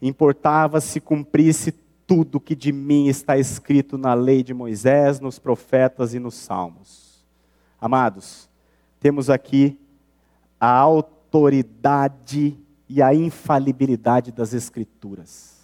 [0.00, 1.74] Importava se cumprisse
[2.08, 7.24] tudo que de mim está escrito na lei de Moisés, nos profetas e nos salmos.
[7.80, 8.48] Amados,
[8.98, 9.78] temos aqui
[10.58, 15.58] a autoridade e a infalibilidade das Escrituras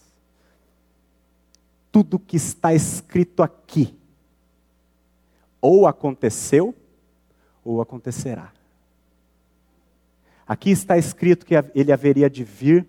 [1.95, 3.97] tudo que está escrito aqui
[5.61, 6.75] ou aconteceu
[7.65, 8.53] ou acontecerá.
[10.45, 12.85] Aqui está escrito que ele haveria de vir,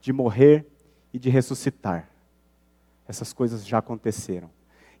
[0.00, 0.64] de morrer
[1.12, 2.08] e de ressuscitar.
[3.08, 4.50] Essas coisas já aconteceram.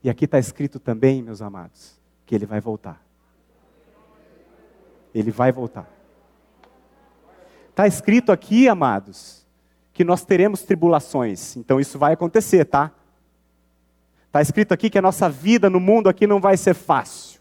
[0.02, 3.04] E aqui está escrito também, meus amados, que ele vai voltar.
[5.14, 5.88] Ele vai voltar.
[7.68, 9.46] Está escrito aqui, amados,
[9.92, 11.56] que nós teremos tribulações.
[11.56, 12.92] Então isso vai acontecer, tá?
[14.26, 17.40] Está escrito aqui que a nossa vida no mundo aqui não vai ser fácil.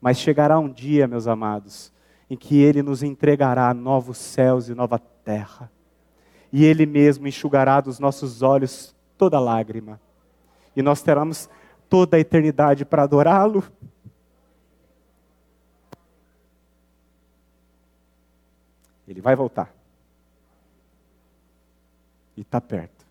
[0.00, 1.92] Mas chegará um dia, meus amados,
[2.28, 5.70] em que Ele nos entregará novos céus e nova terra.
[6.52, 10.00] E Ele mesmo enxugará dos nossos olhos toda lágrima.
[10.74, 11.46] E nós teremos
[11.90, 13.62] toda a eternidade para adorá-lo.
[19.06, 19.74] Ele vai voltar.
[22.34, 23.04] E está perto.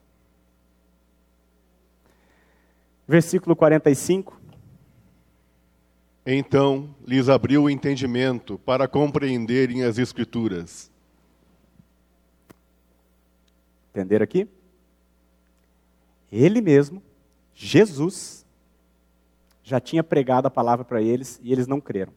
[3.08, 4.36] Versículo 45.
[6.26, 10.90] Então lhes abriu o entendimento para compreenderem as Escrituras.
[13.92, 14.48] Entenderam aqui?
[16.32, 17.02] Ele mesmo,
[17.54, 18.46] Jesus,
[19.64, 22.14] já tinha pregado a palavra para eles e eles não creram.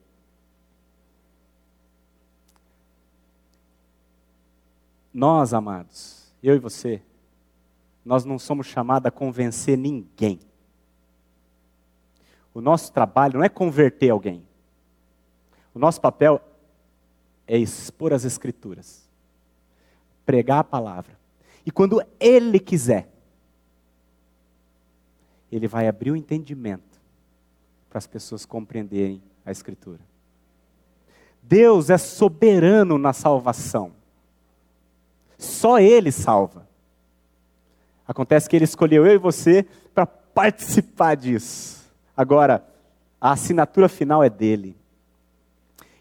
[5.13, 7.03] Nós, amados, eu e você,
[8.05, 10.41] nós não somos chamados a convencer ninguém.
[12.55, 14.43] O nosso trabalho não é converter alguém.
[15.75, 16.41] O nosso papel
[17.47, 19.09] é expor as Escrituras,
[20.25, 21.19] pregar a palavra.
[21.65, 23.12] E quando Ele quiser,
[25.53, 27.01] Ele vai abrir o entendimento
[27.91, 30.01] para as pessoas compreenderem a Escritura.
[31.43, 33.93] Deus é soberano na salvação.
[35.37, 36.67] Só Ele salva.
[38.09, 41.93] Acontece que Ele escolheu eu e você para participar disso.
[42.17, 42.67] Agora,
[43.21, 44.75] a assinatura final é dele.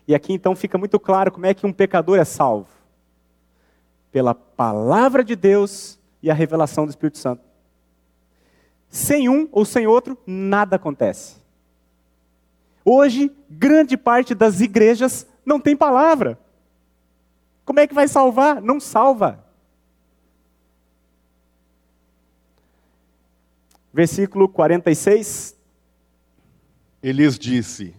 [0.08, 2.70] E aqui então fica muito claro como é que um pecador é salvo:
[4.12, 7.51] pela palavra de Deus e a revelação do Espírito Santo.
[8.92, 11.38] Sem um ou sem outro, nada acontece.
[12.86, 16.38] Hoje, grande parte das igrejas não tem palavra.
[17.66, 18.62] Como é que vai salvar?
[18.62, 19.44] Não salva.
[23.92, 25.56] Versículo 46
[27.02, 27.96] ele lhes disse: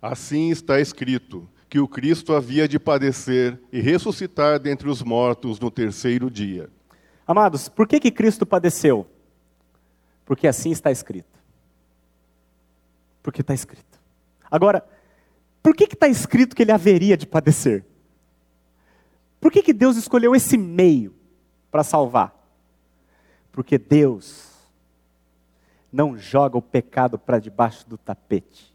[0.00, 5.70] Assim está escrito, que o Cristo havia de padecer e ressuscitar dentre os mortos no
[5.70, 6.68] terceiro dia.
[7.26, 9.06] Amados, por que, que Cristo padeceu?
[10.32, 11.38] Porque assim está escrito.
[13.22, 14.00] Porque está escrito.
[14.50, 14.82] Agora,
[15.62, 17.84] por que está escrito que ele haveria de padecer?
[19.38, 21.14] Por que, que Deus escolheu esse meio
[21.70, 22.34] para salvar?
[23.52, 24.52] Porque Deus
[25.92, 28.74] não joga o pecado para debaixo do tapete.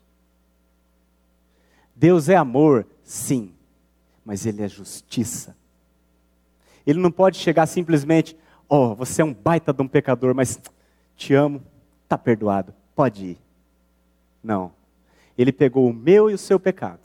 [1.95, 3.55] Deus é amor, sim,
[4.23, 5.57] mas Ele é justiça.
[6.85, 8.37] Ele não pode chegar simplesmente,
[8.69, 10.61] oh, você é um baita de um pecador, mas
[11.17, 11.61] te amo,
[12.03, 13.37] está perdoado, pode ir.
[14.41, 14.71] Não.
[15.37, 17.01] Ele pegou o meu e o seu pecado,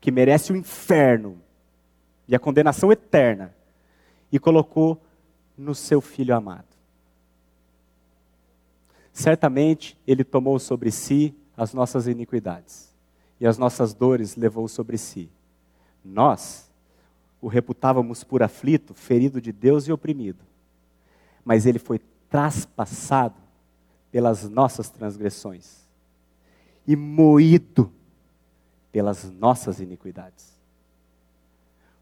[0.00, 1.40] que merece o inferno
[2.28, 3.52] e a condenação eterna,
[4.30, 5.02] e colocou
[5.58, 6.70] no seu filho amado
[9.20, 12.90] certamente ele tomou sobre si as nossas iniquidades
[13.38, 15.30] e as nossas dores levou sobre si.
[16.04, 16.70] Nós
[17.40, 20.44] o reputávamos por aflito, ferido de Deus e oprimido,
[21.44, 22.00] mas ele foi
[22.30, 23.34] traspassado
[24.10, 25.86] pelas nossas transgressões
[26.86, 27.92] e moído
[28.90, 30.58] pelas nossas iniquidades.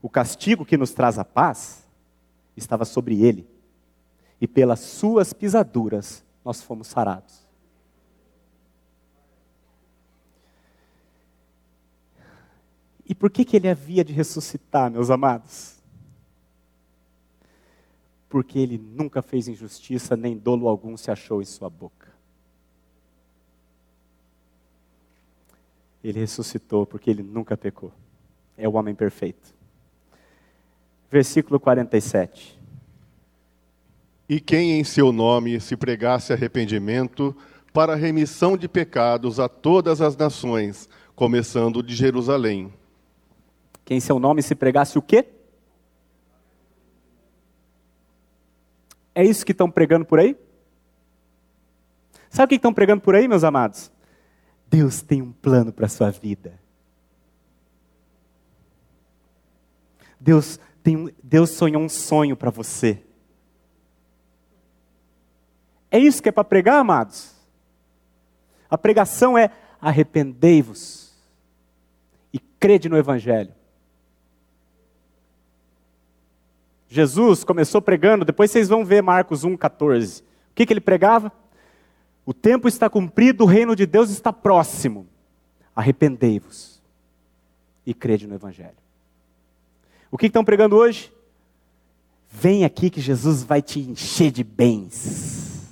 [0.00, 1.86] O castigo que nos traz a paz
[2.56, 3.48] estava sobre ele,
[4.40, 7.46] e pelas suas pisaduras nós fomos sarados.
[13.08, 15.77] E por que, que ele havia de ressuscitar, meus amados?
[18.28, 22.08] Porque ele nunca fez injustiça, nem dolo algum se achou em sua boca.
[26.02, 27.92] Ele ressuscitou porque ele nunca pecou.
[28.56, 29.54] É o homem perfeito.
[31.10, 32.58] Versículo 47.
[34.28, 37.34] E quem em seu nome se pregasse arrependimento
[37.72, 42.72] para remissão de pecados a todas as nações, começando de Jerusalém.
[43.84, 45.24] Quem em seu nome se pregasse o quê?
[49.18, 50.36] É isso que estão pregando por aí?
[52.30, 53.90] Sabe o que estão pregando por aí, meus amados?
[54.68, 56.56] Deus tem um plano para a sua vida.
[60.20, 63.02] Deus, tem, Deus sonhou um sonho para você.
[65.90, 67.34] É isso que é para pregar, amados?
[68.70, 69.50] A pregação é
[69.80, 71.12] arrependei-vos
[72.32, 73.52] e crede no Evangelho.
[76.88, 80.22] Jesus começou pregando, depois vocês vão ver Marcos 1,14.
[80.22, 80.24] O
[80.54, 81.30] que, que ele pregava?
[82.24, 85.06] O tempo está cumprido, o reino de Deus está próximo.
[85.76, 86.82] Arrependei-vos
[87.86, 88.76] e crede no Evangelho.
[90.10, 91.12] O que, que estão pregando hoje?
[92.30, 95.68] Vem aqui que Jesus vai te encher de bens.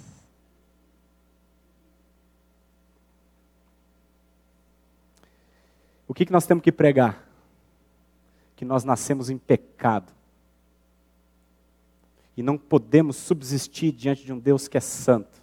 [6.07, 7.27] O que, que nós temos que pregar?
[8.55, 10.16] Que nós nascemos em pecado
[12.37, 15.43] e não podemos subsistir diante de um Deus que é santo.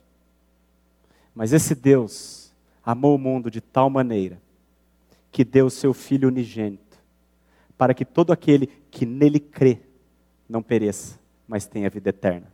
[1.33, 2.53] Mas esse Deus
[2.85, 4.41] amou o mundo de tal maneira
[5.31, 6.99] que deu o seu Filho unigênito,
[7.75, 9.79] para que todo aquele que nele crê
[10.47, 12.53] não pereça, mas tenha vida eterna.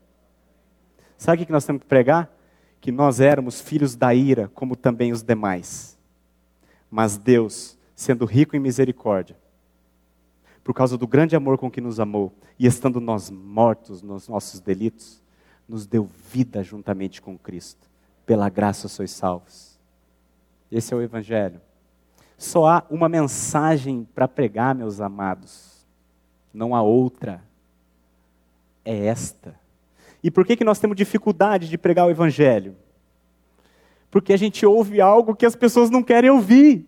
[1.18, 2.34] Sabe o que nós temos que pregar?
[2.80, 5.98] Que nós éramos filhos da ira, como também os demais.
[6.90, 9.36] Mas Deus, sendo rico em misericórdia,
[10.64, 14.60] por causa do grande amor com que nos amou, e estando nós mortos nos nossos
[14.60, 15.22] delitos,
[15.68, 17.88] nos deu vida juntamente com Cristo.
[18.26, 19.80] Pela graça sois salvos.
[20.72, 21.62] Esse é o Evangelho.
[22.38, 25.86] Só há uma mensagem para pregar, meus amados.
[26.54, 27.44] Não há outra.
[28.86, 29.60] É esta.
[30.24, 32.76] E por que, que nós temos dificuldade de pregar o Evangelho?
[34.12, 36.88] Porque a gente ouve algo que as pessoas não querem ouvir.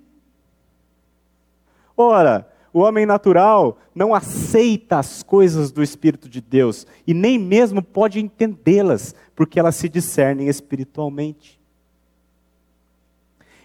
[1.95, 7.81] Ora, o homem natural não aceita as coisas do Espírito de Deus e nem mesmo
[7.81, 11.59] pode entendê-las, porque elas se discernem espiritualmente.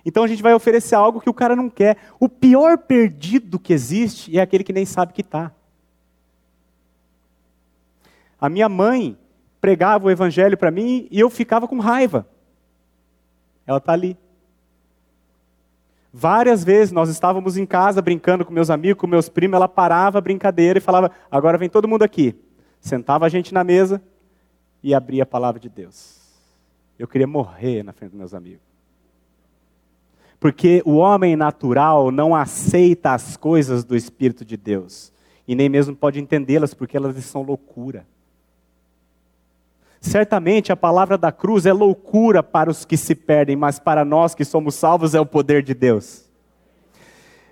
[0.04, 1.96] Então a gente vai oferecer algo que o cara não quer.
[2.20, 5.52] O pior perdido que existe é aquele que nem sabe que está.
[8.40, 9.18] A minha mãe
[9.60, 12.26] pregava o evangelho para mim e eu ficava com raiva.
[13.66, 14.16] Ela está ali.
[16.12, 20.18] Várias vezes nós estávamos em casa brincando com meus amigos, com meus primos, ela parava
[20.18, 22.34] a brincadeira e falava: Agora vem todo mundo aqui.
[22.80, 24.02] Sentava a gente na mesa
[24.82, 26.16] e abria a palavra de Deus.
[26.98, 28.64] Eu queria morrer na frente dos meus amigos.
[30.38, 35.12] Porque o homem natural não aceita as coisas do Espírito de Deus.
[35.48, 38.06] E nem mesmo pode entendê-las, porque elas são loucura.
[40.06, 44.36] Certamente a palavra da cruz é loucura para os que se perdem, mas para nós
[44.36, 46.24] que somos salvos é o poder de Deus.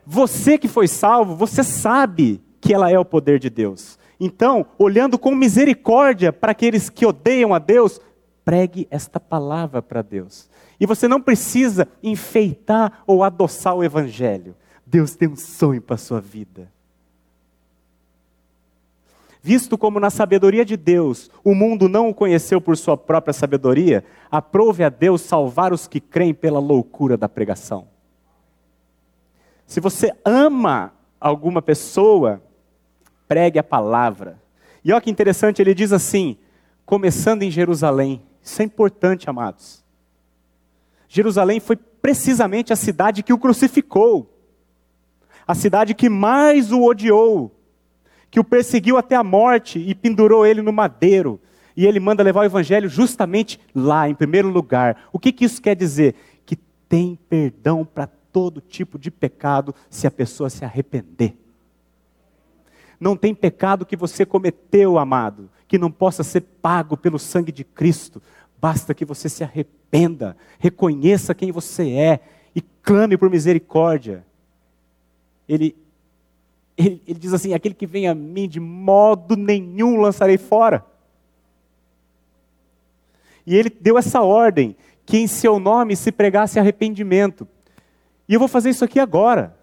[0.06, 3.98] Você que foi salvo, você sabe que ela é o poder de Deus.
[4.20, 8.00] Então, olhando com misericórdia para aqueles que odeiam a Deus,
[8.44, 10.48] pregue esta palavra para Deus.
[10.78, 14.54] E você não precisa enfeitar ou adoçar o evangelho.
[14.86, 16.72] Deus tem um sonho para a sua vida
[19.44, 24.02] visto como na sabedoria de Deus o mundo não o conheceu por sua própria sabedoria,
[24.30, 27.86] aprove a Deus salvar os que creem pela loucura da pregação.
[29.66, 32.42] Se você ama alguma pessoa,
[33.28, 34.40] pregue a palavra.
[34.82, 36.38] E olha que interessante, ele diz assim:
[36.86, 38.22] começando em Jerusalém.
[38.42, 39.84] Isso é importante, amados.
[41.06, 44.26] Jerusalém foi precisamente a cidade que o crucificou,
[45.46, 47.54] a cidade que mais o odiou,
[48.34, 51.40] que o perseguiu até a morte e pendurou ele no madeiro.
[51.76, 55.08] E ele manda levar o evangelho justamente lá, em primeiro lugar.
[55.12, 56.16] O que, que isso quer dizer?
[56.44, 56.56] Que
[56.88, 61.36] tem perdão para todo tipo de pecado se a pessoa se arrepender.
[62.98, 67.62] Não tem pecado que você cometeu, amado, que não possa ser pago pelo sangue de
[67.62, 68.20] Cristo.
[68.60, 72.20] Basta que você se arrependa, reconheça quem você é
[72.52, 74.26] e clame por misericórdia.
[75.48, 75.83] Ele
[76.76, 80.84] Ele, ele diz assim: aquele que vem a mim, de modo nenhum lançarei fora.
[83.46, 87.46] E ele deu essa ordem: que em seu nome se pregasse arrependimento.
[88.28, 89.56] E eu vou fazer isso aqui agora.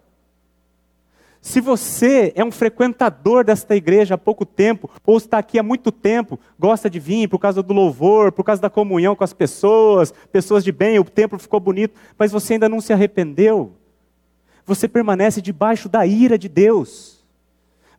[1.41, 5.91] Se você é um frequentador desta igreja há pouco tempo, ou está aqui há muito
[5.91, 10.13] tempo, gosta de vir por causa do louvor, por causa da comunhão com as pessoas,
[10.31, 13.73] pessoas de bem, o templo ficou bonito, mas você ainda não se arrependeu,
[14.65, 17.23] você permanece debaixo da ira de Deus.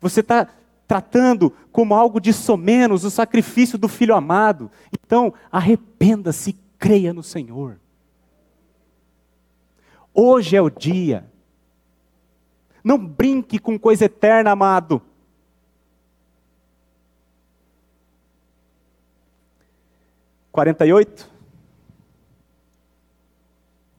[0.00, 0.48] Você está
[0.86, 4.70] tratando como algo de somenos o sacrifício do filho amado.
[4.92, 7.78] Então, arrependa-se, creia no Senhor.
[10.14, 11.30] Hoje é o dia
[12.82, 15.00] não brinque com coisa eterna, amado.
[20.50, 21.30] Quarenta e oito.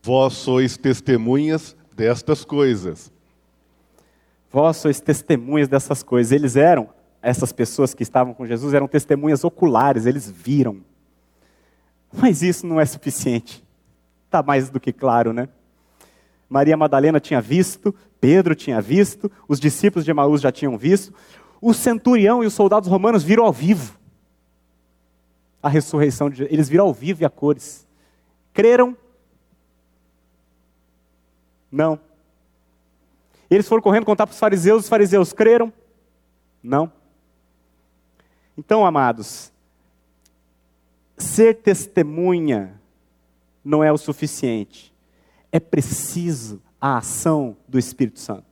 [0.02, 3.12] Vós sois testemunhas destas coisas.
[4.52, 6.32] Vós sois testemunhas dessas coisas.
[6.32, 6.90] Eles eram,
[7.22, 10.82] essas pessoas que estavam com Jesus, eram testemunhas oculares, eles viram.
[12.12, 13.64] Mas isso não é suficiente.
[14.26, 15.50] Está mais do que claro, né?
[16.48, 21.14] Maria Madalena tinha visto, Pedro tinha visto, os discípulos de Emaús já tinham visto,
[21.60, 23.98] o centurião e os soldados romanos viram ao vivo
[25.64, 26.54] a ressurreição de Jesus.
[26.54, 27.88] Eles viram ao vivo e a cores.
[28.52, 28.98] Creram?
[31.74, 32.00] Não.
[33.50, 35.74] Eles foram correndo contar para os fariseus, os fariseus creram?
[36.62, 36.92] Não.
[38.56, 39.52] Então, amados,
[41.18, 42.80] ser testemunha
[43.66, 44.94] não é o suficiente.
[45.52, 48.46] É preciso a ação do Espírito Santo.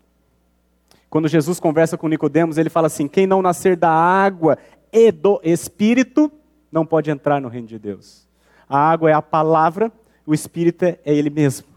[1.08, 4.58] Quando Jesus conversa com Nicodemos, ele fala assim: quem não nascer da água
[4.92, 6.32] e do Espírito
[6.72, 8.28] não pode entrar no reino de Deus.
[8.68, 9.92] A água é a palavra,
[10.26, 11.71] o Espírito é ele mesmo.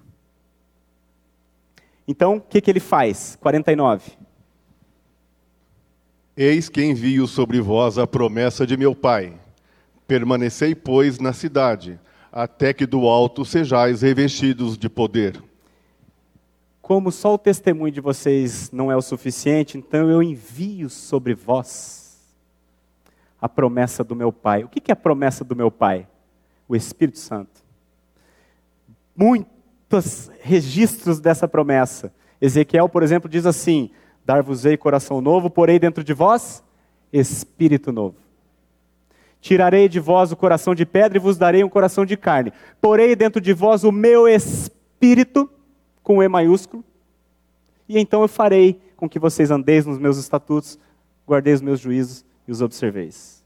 [2.06, 3.36] Então, o que, que ele faz?
[3.40, 4.12] 49.
[6.36, 9.38] Eis que envio sobre vós a promessa de meu Pai.
[10.06, 11.98] Permanecei, pois, na cidade,
[12.30, 15.42] até que do alto sejais revestidos de poder
[16.84, 22.22] como só o testemunho de vocês não é o suficiente, então eu envio sobre vós
[23.40, 24.64] a promessa do meu Pai.
[24.64, 26.06] O que é a promessa do meu Pai?
[26.68, 27.64] O Espírito Santo.
[29.94, 32.12] Muitos registros dessa promessa.
[32.40, 33.92] Ezequiel, por exemplo, diz assim:
[34.24, 36.64] Dar-vos-ei coração novo, porei dentro de vós
[37.12, 38.16] espírito novo.
[39.40, 42.52] Tirarei de vós o coração de pedra e vos darei um coração de carne.
[42.80, 45.48] Porei dentro de vós o meu espírito
[46.02, 46.84] com E maiúsculo,
[47.88, 50.76] e então eu farei com que vocês andeis nos meus estatutos,
[51.24, 53.44] guardeis os meus juízos e os observeis.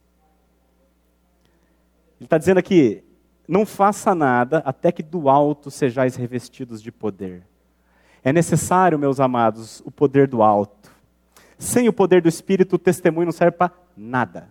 [2.19, 3.05] Ele está dizendo aqui:
[3.49, 7.43] não faça nada até que do alto sejais revestidos de poder.
[8.23, 10.93] É necessário, meus amados, o poder do alto.
[11.59, 14.49] Sem o poder do Espírito, o testemunho não serve para nada.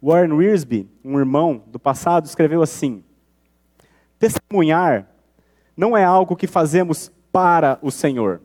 [0.00, 3.02] Warren Wiersbe, um irmão do passado, escreveu assim:
[4.18, 5.08] Testemunhar
[5.76, 8.40] não é algo que fazemos para o Senhor.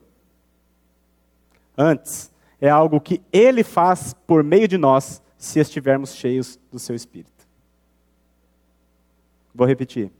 [1.78, 6.96] Antes, é algo que Ele faz por meio de nós, se estivermos cheios do Seu
[6.96, 7.41] Espírito.
[9.54, 10.12] Vou repetir.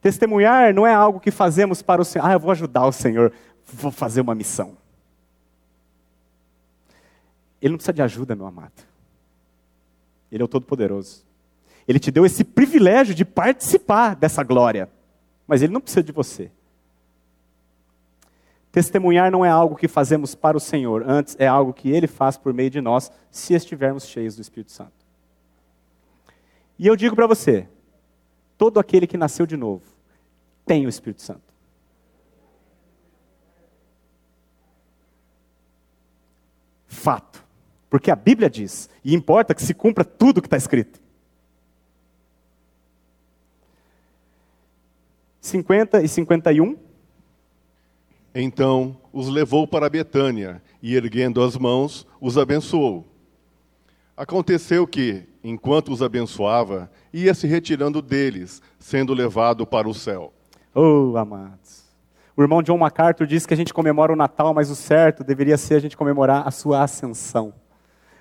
[0.00, 2.26] Testemunhar não é algo que fazemos para o Senhor.
[2.26, 3.32] Ah, eu vou ajudar o Senhor,
[3.66, 4.76] vou fazer uma missão.
[7.60, 8.82] Ele não precisa de ajuda, meu amado.
[10.30, 11.24] Ele é o Todo-Poderoso.
[11.88, 14.90] Ele te deu esse privilégio de participar dessa glória
[15.46, 16.50] mas ele não precisa de você.
[18.72, 22.36] Testemunhar não é algo que fazemos para o Senhor, antes é algo que ele faz
[22.36, 24.92] por meio de nós, se estivermos cheios do Espírito Santo.
[26.78, 27.68] E eu digo para você:
[28.56, 29.84] todo aquele que nasceu de novo
[30.64, 31.42] tem o Espírito Santo.
[36.86, 37.44] Fato.
[37.88, 41.00] Porque a Bíblia diz, e importa que se cumpra tudo que está escrito.
[45.40, 46.76] 50 e 51.
[48.34, 53.06] Então os levou para Betânia e, erguendo as mãos, os abençoou.
[54.16, 60.32] Aconteceu que, enquanto os abençoava, ia se retirando deles, sendo levado para o céu.
[60.74, 61.84] Oh, amados.
[62.36, 65.56] O irmão John MacArthur disse que a gente comemora o Natal, mas o certo deveria
[65.56, 67.54] ser a gente comemorar a sua ascensão.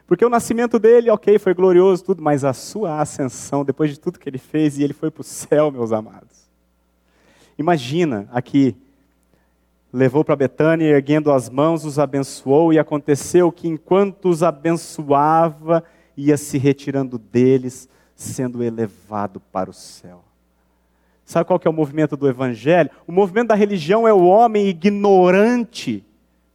[0.08, 4.20] Porque o nascimento dele, ok, foi glorioso, tudo, mas a sua ascensão, depois de tudo
[4.20, 6.46] que ele fez, e ele foi para o céu, meus amados.
[7.58, 8.78] Imagina aqui,
[9.92, 15.84] levou para Betânia, erguendo as mãos, os abençoou, e aconteceu que enquanto os abençoava,
[16.16, 20.24] ia se retirando deles, sendo elevado para o céu.
[21.26, 22.90] Sabe qual que é o movimento do evangelho?
[23.08, 26.06] O movimento da religião é o homem ignorante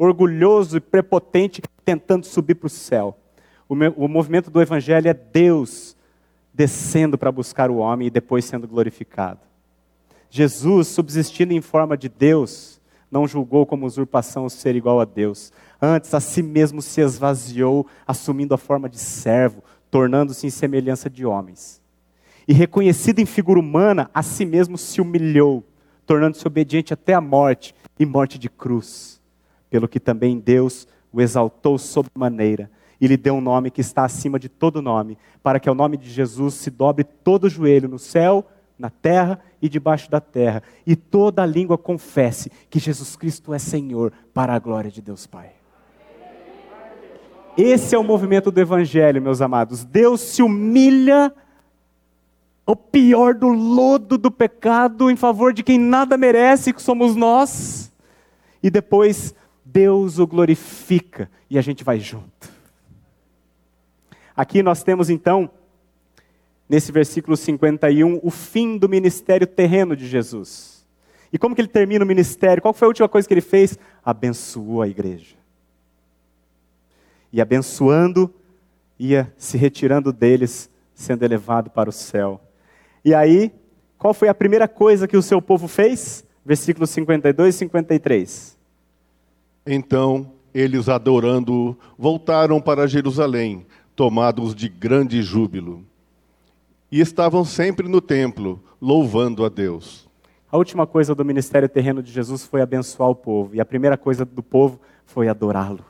[0.00, 3.18] orgulhoso e prepotente, tentando subir para o céu.
[3.68, 5.94] O movimento do Evangelho é Deus
[6.54, 9.40] descendo para buscar o homem e depois sendo glorificado.
[10.30, 12.80] Jesus, subsistindo em forma de Deus,
[13.10, 15.52] não julgou como usurpação o ser igual a Deus.
[15.80, 21.24] Antes, a si mesmo se esvaziou, assumindo a forma de servo, tornando-se em semelhança de
[21.24, 21.80] homens.
[22.46, 25.64] E reconhecido em figura humana, a si mesmo se humilhou,
[26.04, 29.20] tornando-se obediente até a morte e morte de cruz.
[29.70, 32.70] Pelo que também Deus o exaltou sobremaneira
[33.00, 35.96] e lhe deu um nome que está acima de todo nome, para que ao nome
[35.96, 38.46] de Jesus se dobre todo o joelho no céu,
[38.78, 43.58] na terra e debaixo da terra, e toda a língua confesse que Jesus Cristo é
[43.58, 45.59] Senhor, para a glória de Deus Pai.
[47.62, 49.84] Esse é o movimento do Evangelho, meus amados.
[49.84, 51.30] Deus se humilha
[52.64, 57.92] ao pior do lodo do pecado em favor de quem nada merece, que somos nós,
[58.62, 62.50] e depois Deus o glorifica e a gente vai junto.
[64.34, 65.50] Aqui nós temos então,
[66.66, 70.86] nesse versículo 51, o fim do ministério terreno de Jesus.
[71.30, 72.62] E como que ele termina o ministério?
[72.62, 73.78] Qual foi a última coisa que ele fez?
[74.02, 75.39] Abençoou a igreja.
[77.32, 78.32] E abençoando,
[78.98, 82.40] ia se retirando deles, sendo elevado para o céu.
[83.04, 83.52] E aí,
[83.96, 86.24] qual foi a primeira coisa que o seu povo fez?
[86.44, 88.58] Versículos 52 e 53.
[89.66, 95.84] Então, eles adorando, voltaram para Jerusalém, tomados de grande júbilo.
[96.90, 100.08] E estavam sempre no templo, louvando a Deus.
[100.50, 103.96] A última coisa do ministério terreno de Jesus foi abençoar o povo, e a primeira
[103.96, 105.84] coisa do povo foi adorá-lo.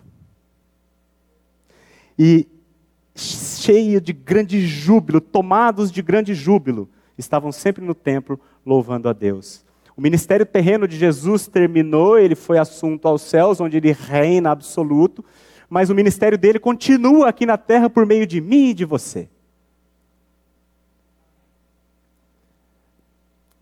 [2.22, 2.46] E
[3.14, 9.64] cheio de grande júbilo, tomados de grande júbilo, estavam sempre no templo louvando a Deus.
[9.96, 15.24] O ministério terreno de Jesus terminou, ele foi assunto aos céus, onde ele reina absoluto,
[15.66, 19.26] mas o ministério dele continua aqui na terra por meio de mim e de você.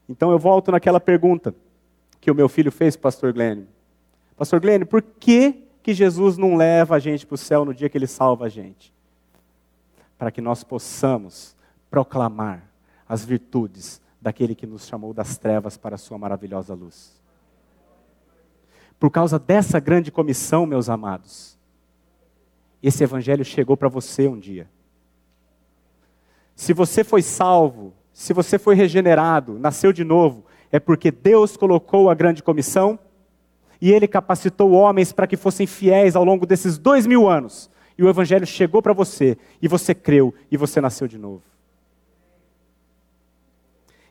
[0.09, 1.55] Então eu volto naquela pergunta
[2.21, 3.67] que o meu filho fez, pastor Glenn.
[4.37, 7.89] Pastor Glenn, por que, que Jesus não leva a gente para o céu no dia
[7.89, 8.93] que ele salva a gente?
[10.19, 11.57] Para que nós possamos
[11.91, 12.63] proclamar
[13.09, 17.19] as virtudes daquele que nos chamou das trevas para a sua maravilhosa luz.
[19.01, 21.59] Por causa dessa grande comissão, meus amados,
[22.83, 24.69] esse evangelho chegou para você um dia.
[26.55, 32.11] Se você foi salvo, se você foi regenerado, nasceu de novo, é porque Deus colocou
[32.11, 32.99] a grande comissão
[33.81, 37.71] e Ele capacitou homens para que fossem fiéis ao longo desses dois mil anos.
[37.97, 41.43] E o Evangelho chegou para você, e você creu, e você nasceu de novo.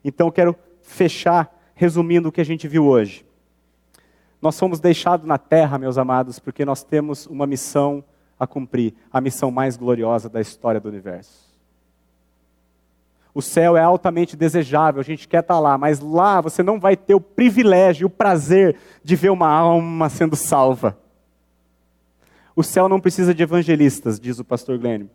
[0.03, 3.25] Então quero fechar resumindo o que a gente viu hoje.
[4.41, 8.03] Nós fomos deixados na terra, meus amados, porque nós temos uma missão
[8.39, 11.46] a cumprir a missão mais gloriosa da história do universo.
[13.37, 16.97] O céu é altamente desejável, a gente quer estar lá, mas lá você não vai
[16.97, 20.97] ter o privilégio, o prazer de ver uma alma sendo salva.
[22.55, 25.05] O céu não precisa de evangelistas, diz o pastor Glenn.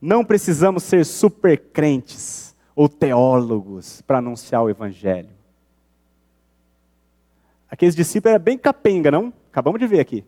[0.00, 5.30] Não precisamos ser super crentes ou teólogos para anunciar o evangelho.
[7.70, 9.32] Aqueles discípulos eram bem capenga, não?
[9.48, 10.24] Acabamos de ver aqui.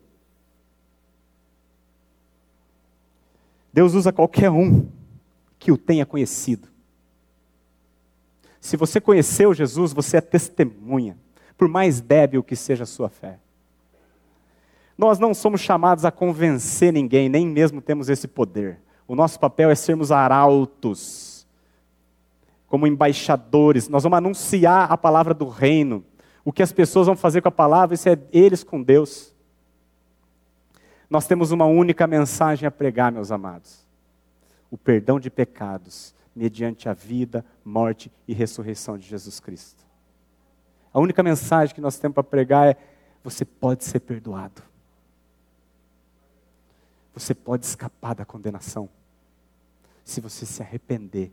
[3.72, 4.88] Deus usa qualquer um
[5.58, 6.68] que o tenha conhecido.
[8.60, 11.16] Se você conheceu Jesus, você é testemunha,
[11.56, 13.38] por mais débil que seja a sua fé.
[14.98, 18.78] Nós não somos chamados a convencer ninguém, nem mesmo temos esse poder.
[19.08, 21.46] O nosso papel é sermos arautos,
[22.66, 23.88] como embaixadores.
[23.88, 26.04] Nós vamos anunciar a palavra do reino.
[26.44, 29.34] O que as pessoas vão fazer com a palavra, isso é eles com Deus.
[31.10, 33.84] Nós temos uma única mensagem a pregar, meus amados:
[34.70, 39.84] o perdão de pecados, mediante a vida, morte e ressurreição de Jesus Cristo.
[40.94, 42.76] A única mensagem que nós temos para pregar é:
[43.24, 44.62] você pode ser perdoado.
[47.12, 48.88] Você pode escapar da condenação.
[50.04, 51.32] Se você se arrepender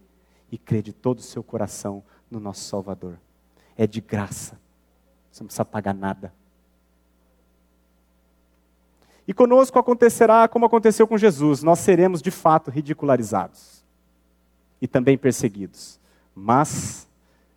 [0.52, 3.20] e crer de todo o seu coração no nosso Salvador.
[3.78, 4.60] É de graça.
[5.32, 6.34] Você não precisa pagar nada.
[9.28, 13.84] E conosco acontecerá como aconteceu com Jesus: nós seremos de fato ridicularizados
[14.82, 16.00] e também perseguidos,
[16.34, 17.08] mas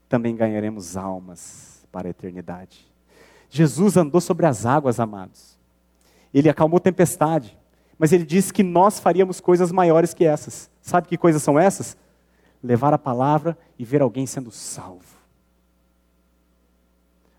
[0.08, 2.90] também ganharemos almas para a eternidade.
[3.48, 5.58] Jesus andou sobre as águas, amados.
[6.32, 7.56] Ele acalmou tempestade,
[7.98, 10.70] mas ele disse que nós faríamos coisas maiores que essas.
[10.80, 11.96] Sabe que coisas são essas?
[12.62, 15.18] Levar a palavra e ver alguém sendo salvo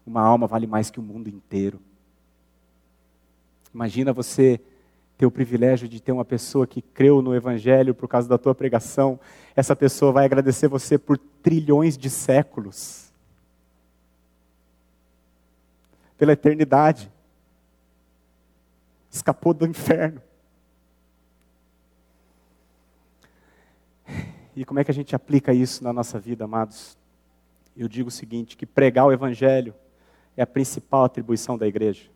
[0.05, 1.79] Uma alma vale mais que o mundo inteiro.
[3.73, 4.59] Imagina você
[5.17, 8.55] ter o privilégio de ter uma pessoa que creu no Evangelho por causa da tua
[8.55, 9.19] pregação.
[9.55, 13.11] Essa pessoa vai agradecer você por trilhões de séculos
[16.17, 17.11] pela eternidade.
[19.09, 20.21] Escapou do inferno.
[24.55, 26.97] E como é que a gente aplica isso na nossa vida, amados?
[27.75, 29.73] Eu digo o seguinte: que pregar o Evangelho
[30.37, 32.09] é a principal atribuição da igreja.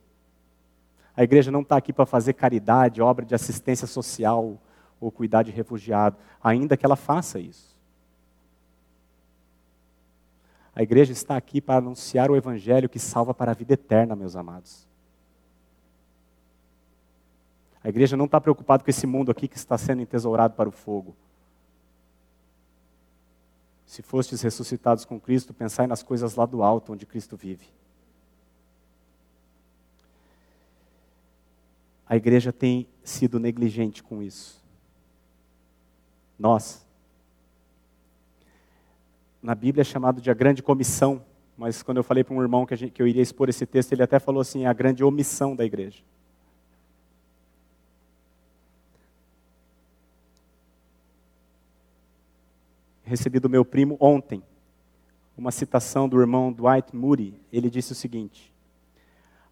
[1.16, 4.60] A igreja não está aqui para fazer caridade, obra de assistência social
[5.00, 7.76] ou cuidar de refugiado, ainda que ela faça isso.
[10.76, 14.36] A igreja está aqui para anunciar o evangelho que salva para a vida eterna, meus
[14.36, 14.86] amados.
[17.82, 20.72] A igreja não está preocupada com esse mundo aqui que está sendo entesourado para o
[20.72, 21.16] fogo.
[23.86, 27.68] Se fostes ressuscitados com Cristo, pensai nas coisas lá do alto, onde Cristo vive.
[32.08, 34.64] A igreja tem sido negligente com isso.
[36.38, 36.86] Nós.
[39.42, 41.24] Na Bíblia é chamado de a grande comissão,
[41.58, 43.94] mas quando eu falei para um irmão que, gente, que eu iria expor esse texto,
[43.94, 46.04] ele até falou assim: é a grande omissão da igreja.
[53.04, 54.42] Recebi do meu primo ontem
[55.38, 57.40] uma citação do irmão Dwight Moody.
[57.52, 58.55] Ele disse o seguinte: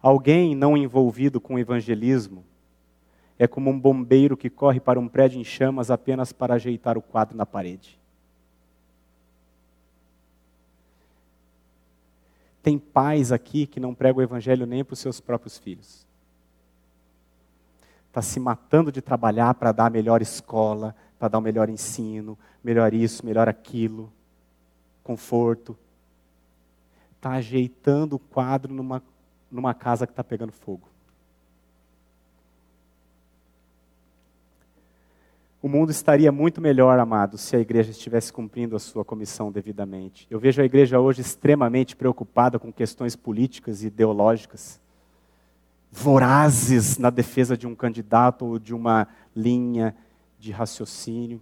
[0.04, 2.44] Alguém não envolvido com o evangelismo
[3.38, 7.00] é como um bombeiro que corre para um prédio em chamas apenas para ajeitar o
[7.00, 7.98] quadro na parede.
[12.62, 16.06] Tem pais aqui que não pregam o evangelho nem para os seus próprios filhos.
[18.08, 22.38] Está se matando de trabalhar para dar a melhor escola, para dar o melhor ensino,
[22.62, 24.12] melhor isso, melhor aquilo,
[25.02, 25.74] conforto.
[27.16, 29.02] Está ajeitando o quadro numa
[29.54, 30.88] numa casa que está pegando fogo.
[35.62, 40.26] O mundo estaria muito melhor, amado, se a igreja estivesse cumprindo a sua comissão devidamente.
[40.28, 44.80] Eu vejo a igreja hoje extremamente preocupada com questões políticas e ideológicas,
[45.90, 49.96] vorazes na defesa de um candidato ou de uma linha
[50.38, 51.40] de raciocínio,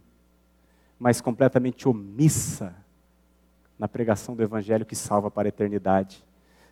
[1.01, 2.77] mas completamente omissa
[3.79, 6.23] na pregação do evangelho que salva para a eternidade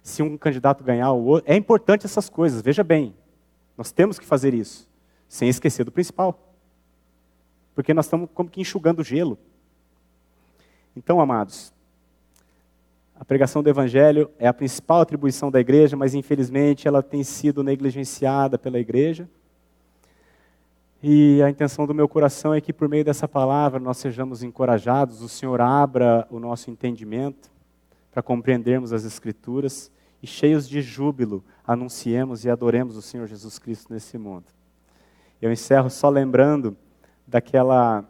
[0.03, 1.51] se um candidato ganhar o outro.
[1.51, 3.15] É importante essas coisas, veja bem.
[3.77, 4.89] Nós temos que fazer isso,
[5.29, 6.39] sem esquecer do principal.
[7.75, 9.39] Porque nós estamos como que enxugando gelo.
[10.97, 11.73] Então, amados,
[13.15, 17.63] a pregação do Evangelho é a principal atribuição da igreja, mas infelizmente ela tem sido
[17.63, 19.29] negligenciada pela igreja.
[21.03, 25.23] E a intenção do meu coração é que por meio dessa palavra nós sejamos encorajados,
[25.23, 27.51] o Senhor abra o nosso entendimento
[28.11, 29.91] para compreendermos as Escrituras
[30.23, 34.47] e, cheios de júbilo, anunciemos e adoremos o Senhor Jesus Cristo nesse mundo.
[35.41, 36.77] Eu encerro só lembrando
[37.27, 38.05] daquela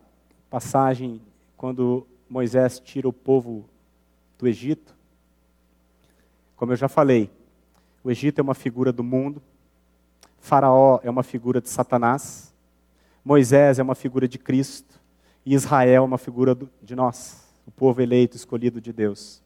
[0.48, 1.20] passagem
[1.56, 3.68] quando Moisés tira o povo
[4.38, 4.96] do Egito.
[6.56, 7.30] Como eu já falei,
[8.02, 9.42] o Egito é uma figura do mundo,
[10.38, 12.52] Faraó é uma figura de Satanás,
[13.24, 14.98] Moisés é uma figura de Cristo
[15.44, 19.42] e Israel é uma figura de nós, o povo eleito, escolhido de Deus.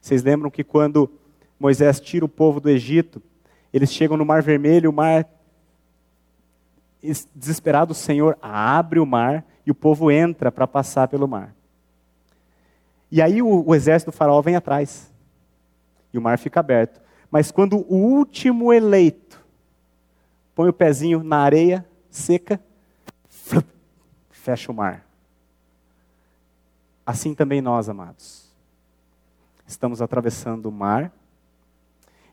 [0.00, 1.10] Vocês lembram que quando
[1.58, 3.22] Moisés tira o povo do Egito,
[3.72, 5.28] eles chegam no Mar Vermelho, o mar,
[7.34, 11.54] desesperado, o Senhor abre o mar e o povo entra para passar pelo mar.
[13.10, 15.12] E aí o, o exército do faraó vem atrás.
[16.12, 17.00] E o mar fica aberto.
[17.30, 19.44] Mas quando o último eleito
[20.54, 22.60] põe o pezinho na areia seca,
[24.30, 25.06] fecha o mar.
[27.04, 28.37] Assim também nós, amados
[29.68, 31.12] estamos atravessando o mar,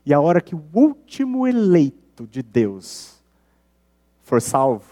[0.04, 3.22] e a hora que o último eleito de Deus
[4.22, 4.90] for salvo,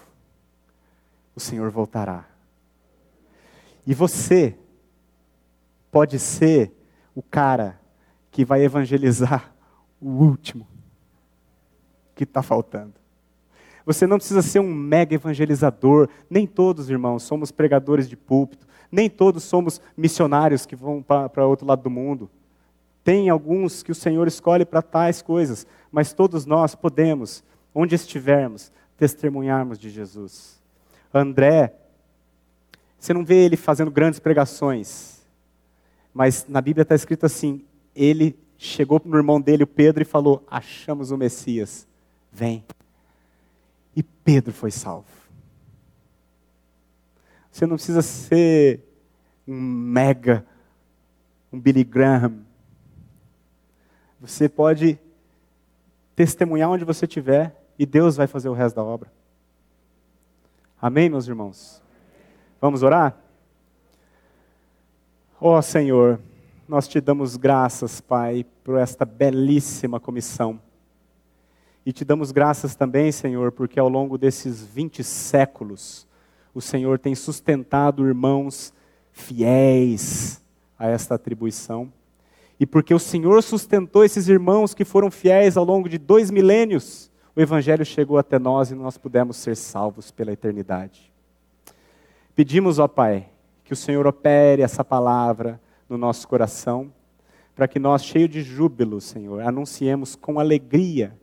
[1.35, 2.25] o Senhor voltará.
[3.85, 4.57] E você
[5.91, 6.71] pode ser
[7.13, 7.79] o cara
[8.31, 9.53] que vai evangelizar
[9.99, 10.67] o último
[12.13, 12.93] que está faltando.
[13.85, 16.09] Você não precisa ser um mega evangelizador.
[16.29, 18.67] Nem todos, irmãos, somos pregadores de púlpito.
[18.95, 22.29] Nem todos somos missionários que vão para outro lado do mundo.
[23.03, 27.43] Tem alguns que o Senhor escolhe para tais coisas, mas todos nós podemos,
[27.73, 30.63] onde estivermos, testemunharmos de Jesus.
[31.13, 31.75] André,
[32.97, 35.27] você não vê ele fazendo grandes pregações,
[36.13, 40.41] mas na Bíblia está escrito assim: ele chegou no irmão dele, o Pedro, e falou:
[40.49, 41.85] Achamos o Messias,
[42.31, 42.63] vem.
[43.93, 45.25] E Pedro foi salvo.
[47.55, 48.84] Você não precisa ser
[49.47, 50.45] um mega,
[51.51, 52.45] um Billy Graham.
[54.19, 54.99] Você pode
[56.15, 59.11] testemunhar onde você estiver e Deus vai fazer o resto da obra.
[60.81, 61.81] Amém, meus irmãos?
[62.59, 63.17] Vamos orar?
[65.39, 66.19] Ó oh, Senhor,
[66.67, 70.59] nós te damos graças, Pai, por esta belíssima comissão.
[71.85, 76.07] E te damos graças também, Senhor, porque ao longo desses 20 séculos,
[76.53, 78.73] o Senhor tem sustentado irmãos
[79.15, 80.41] fiéis
[80.77, 81.91] a esta atribuição.
[82.59, 87.09] E porque o Senhor sustentou esses irmãos que foram fiéis ao longo de dois milênios,
[87.35, 91.11] o Evangelho chegou até nós e nós pudemos ser salvos pela eternidade.
[92.35, 93.27] Pedimos, ó Pai,
[93.63, 95.59] que o Senhor opere essa palavra
[95.89, 96.93] no nosso coração,
[97.55, 101.17] para que nós, cheios de júbilo, Senhor, anunciemos com alegria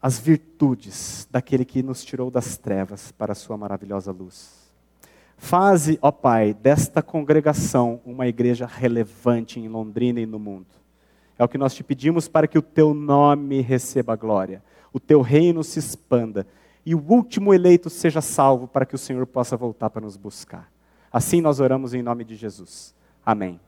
[0.00, 4.67] as virtudes daquele que nos tirou das trevas para a sua maravilhosa luz.
[5.38, 10.66] Faze, ó Pai, desta congregação uma igreja relevante em Londrina e no mundo.
[11.38, 14.62] É o que nós te pedimos para que o teu nome receba glória,
[14.92, 16.46] o teu reino se expanda
[16.84, 20.70] e o último eleito seja salvo para que o Senhor possa voltar para nos buscar.
[21.10, 22.94] Assim nós oramos em nome de Jesus.
[23.24, 23.60] Amém.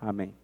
[0.00, 0.34] Amém.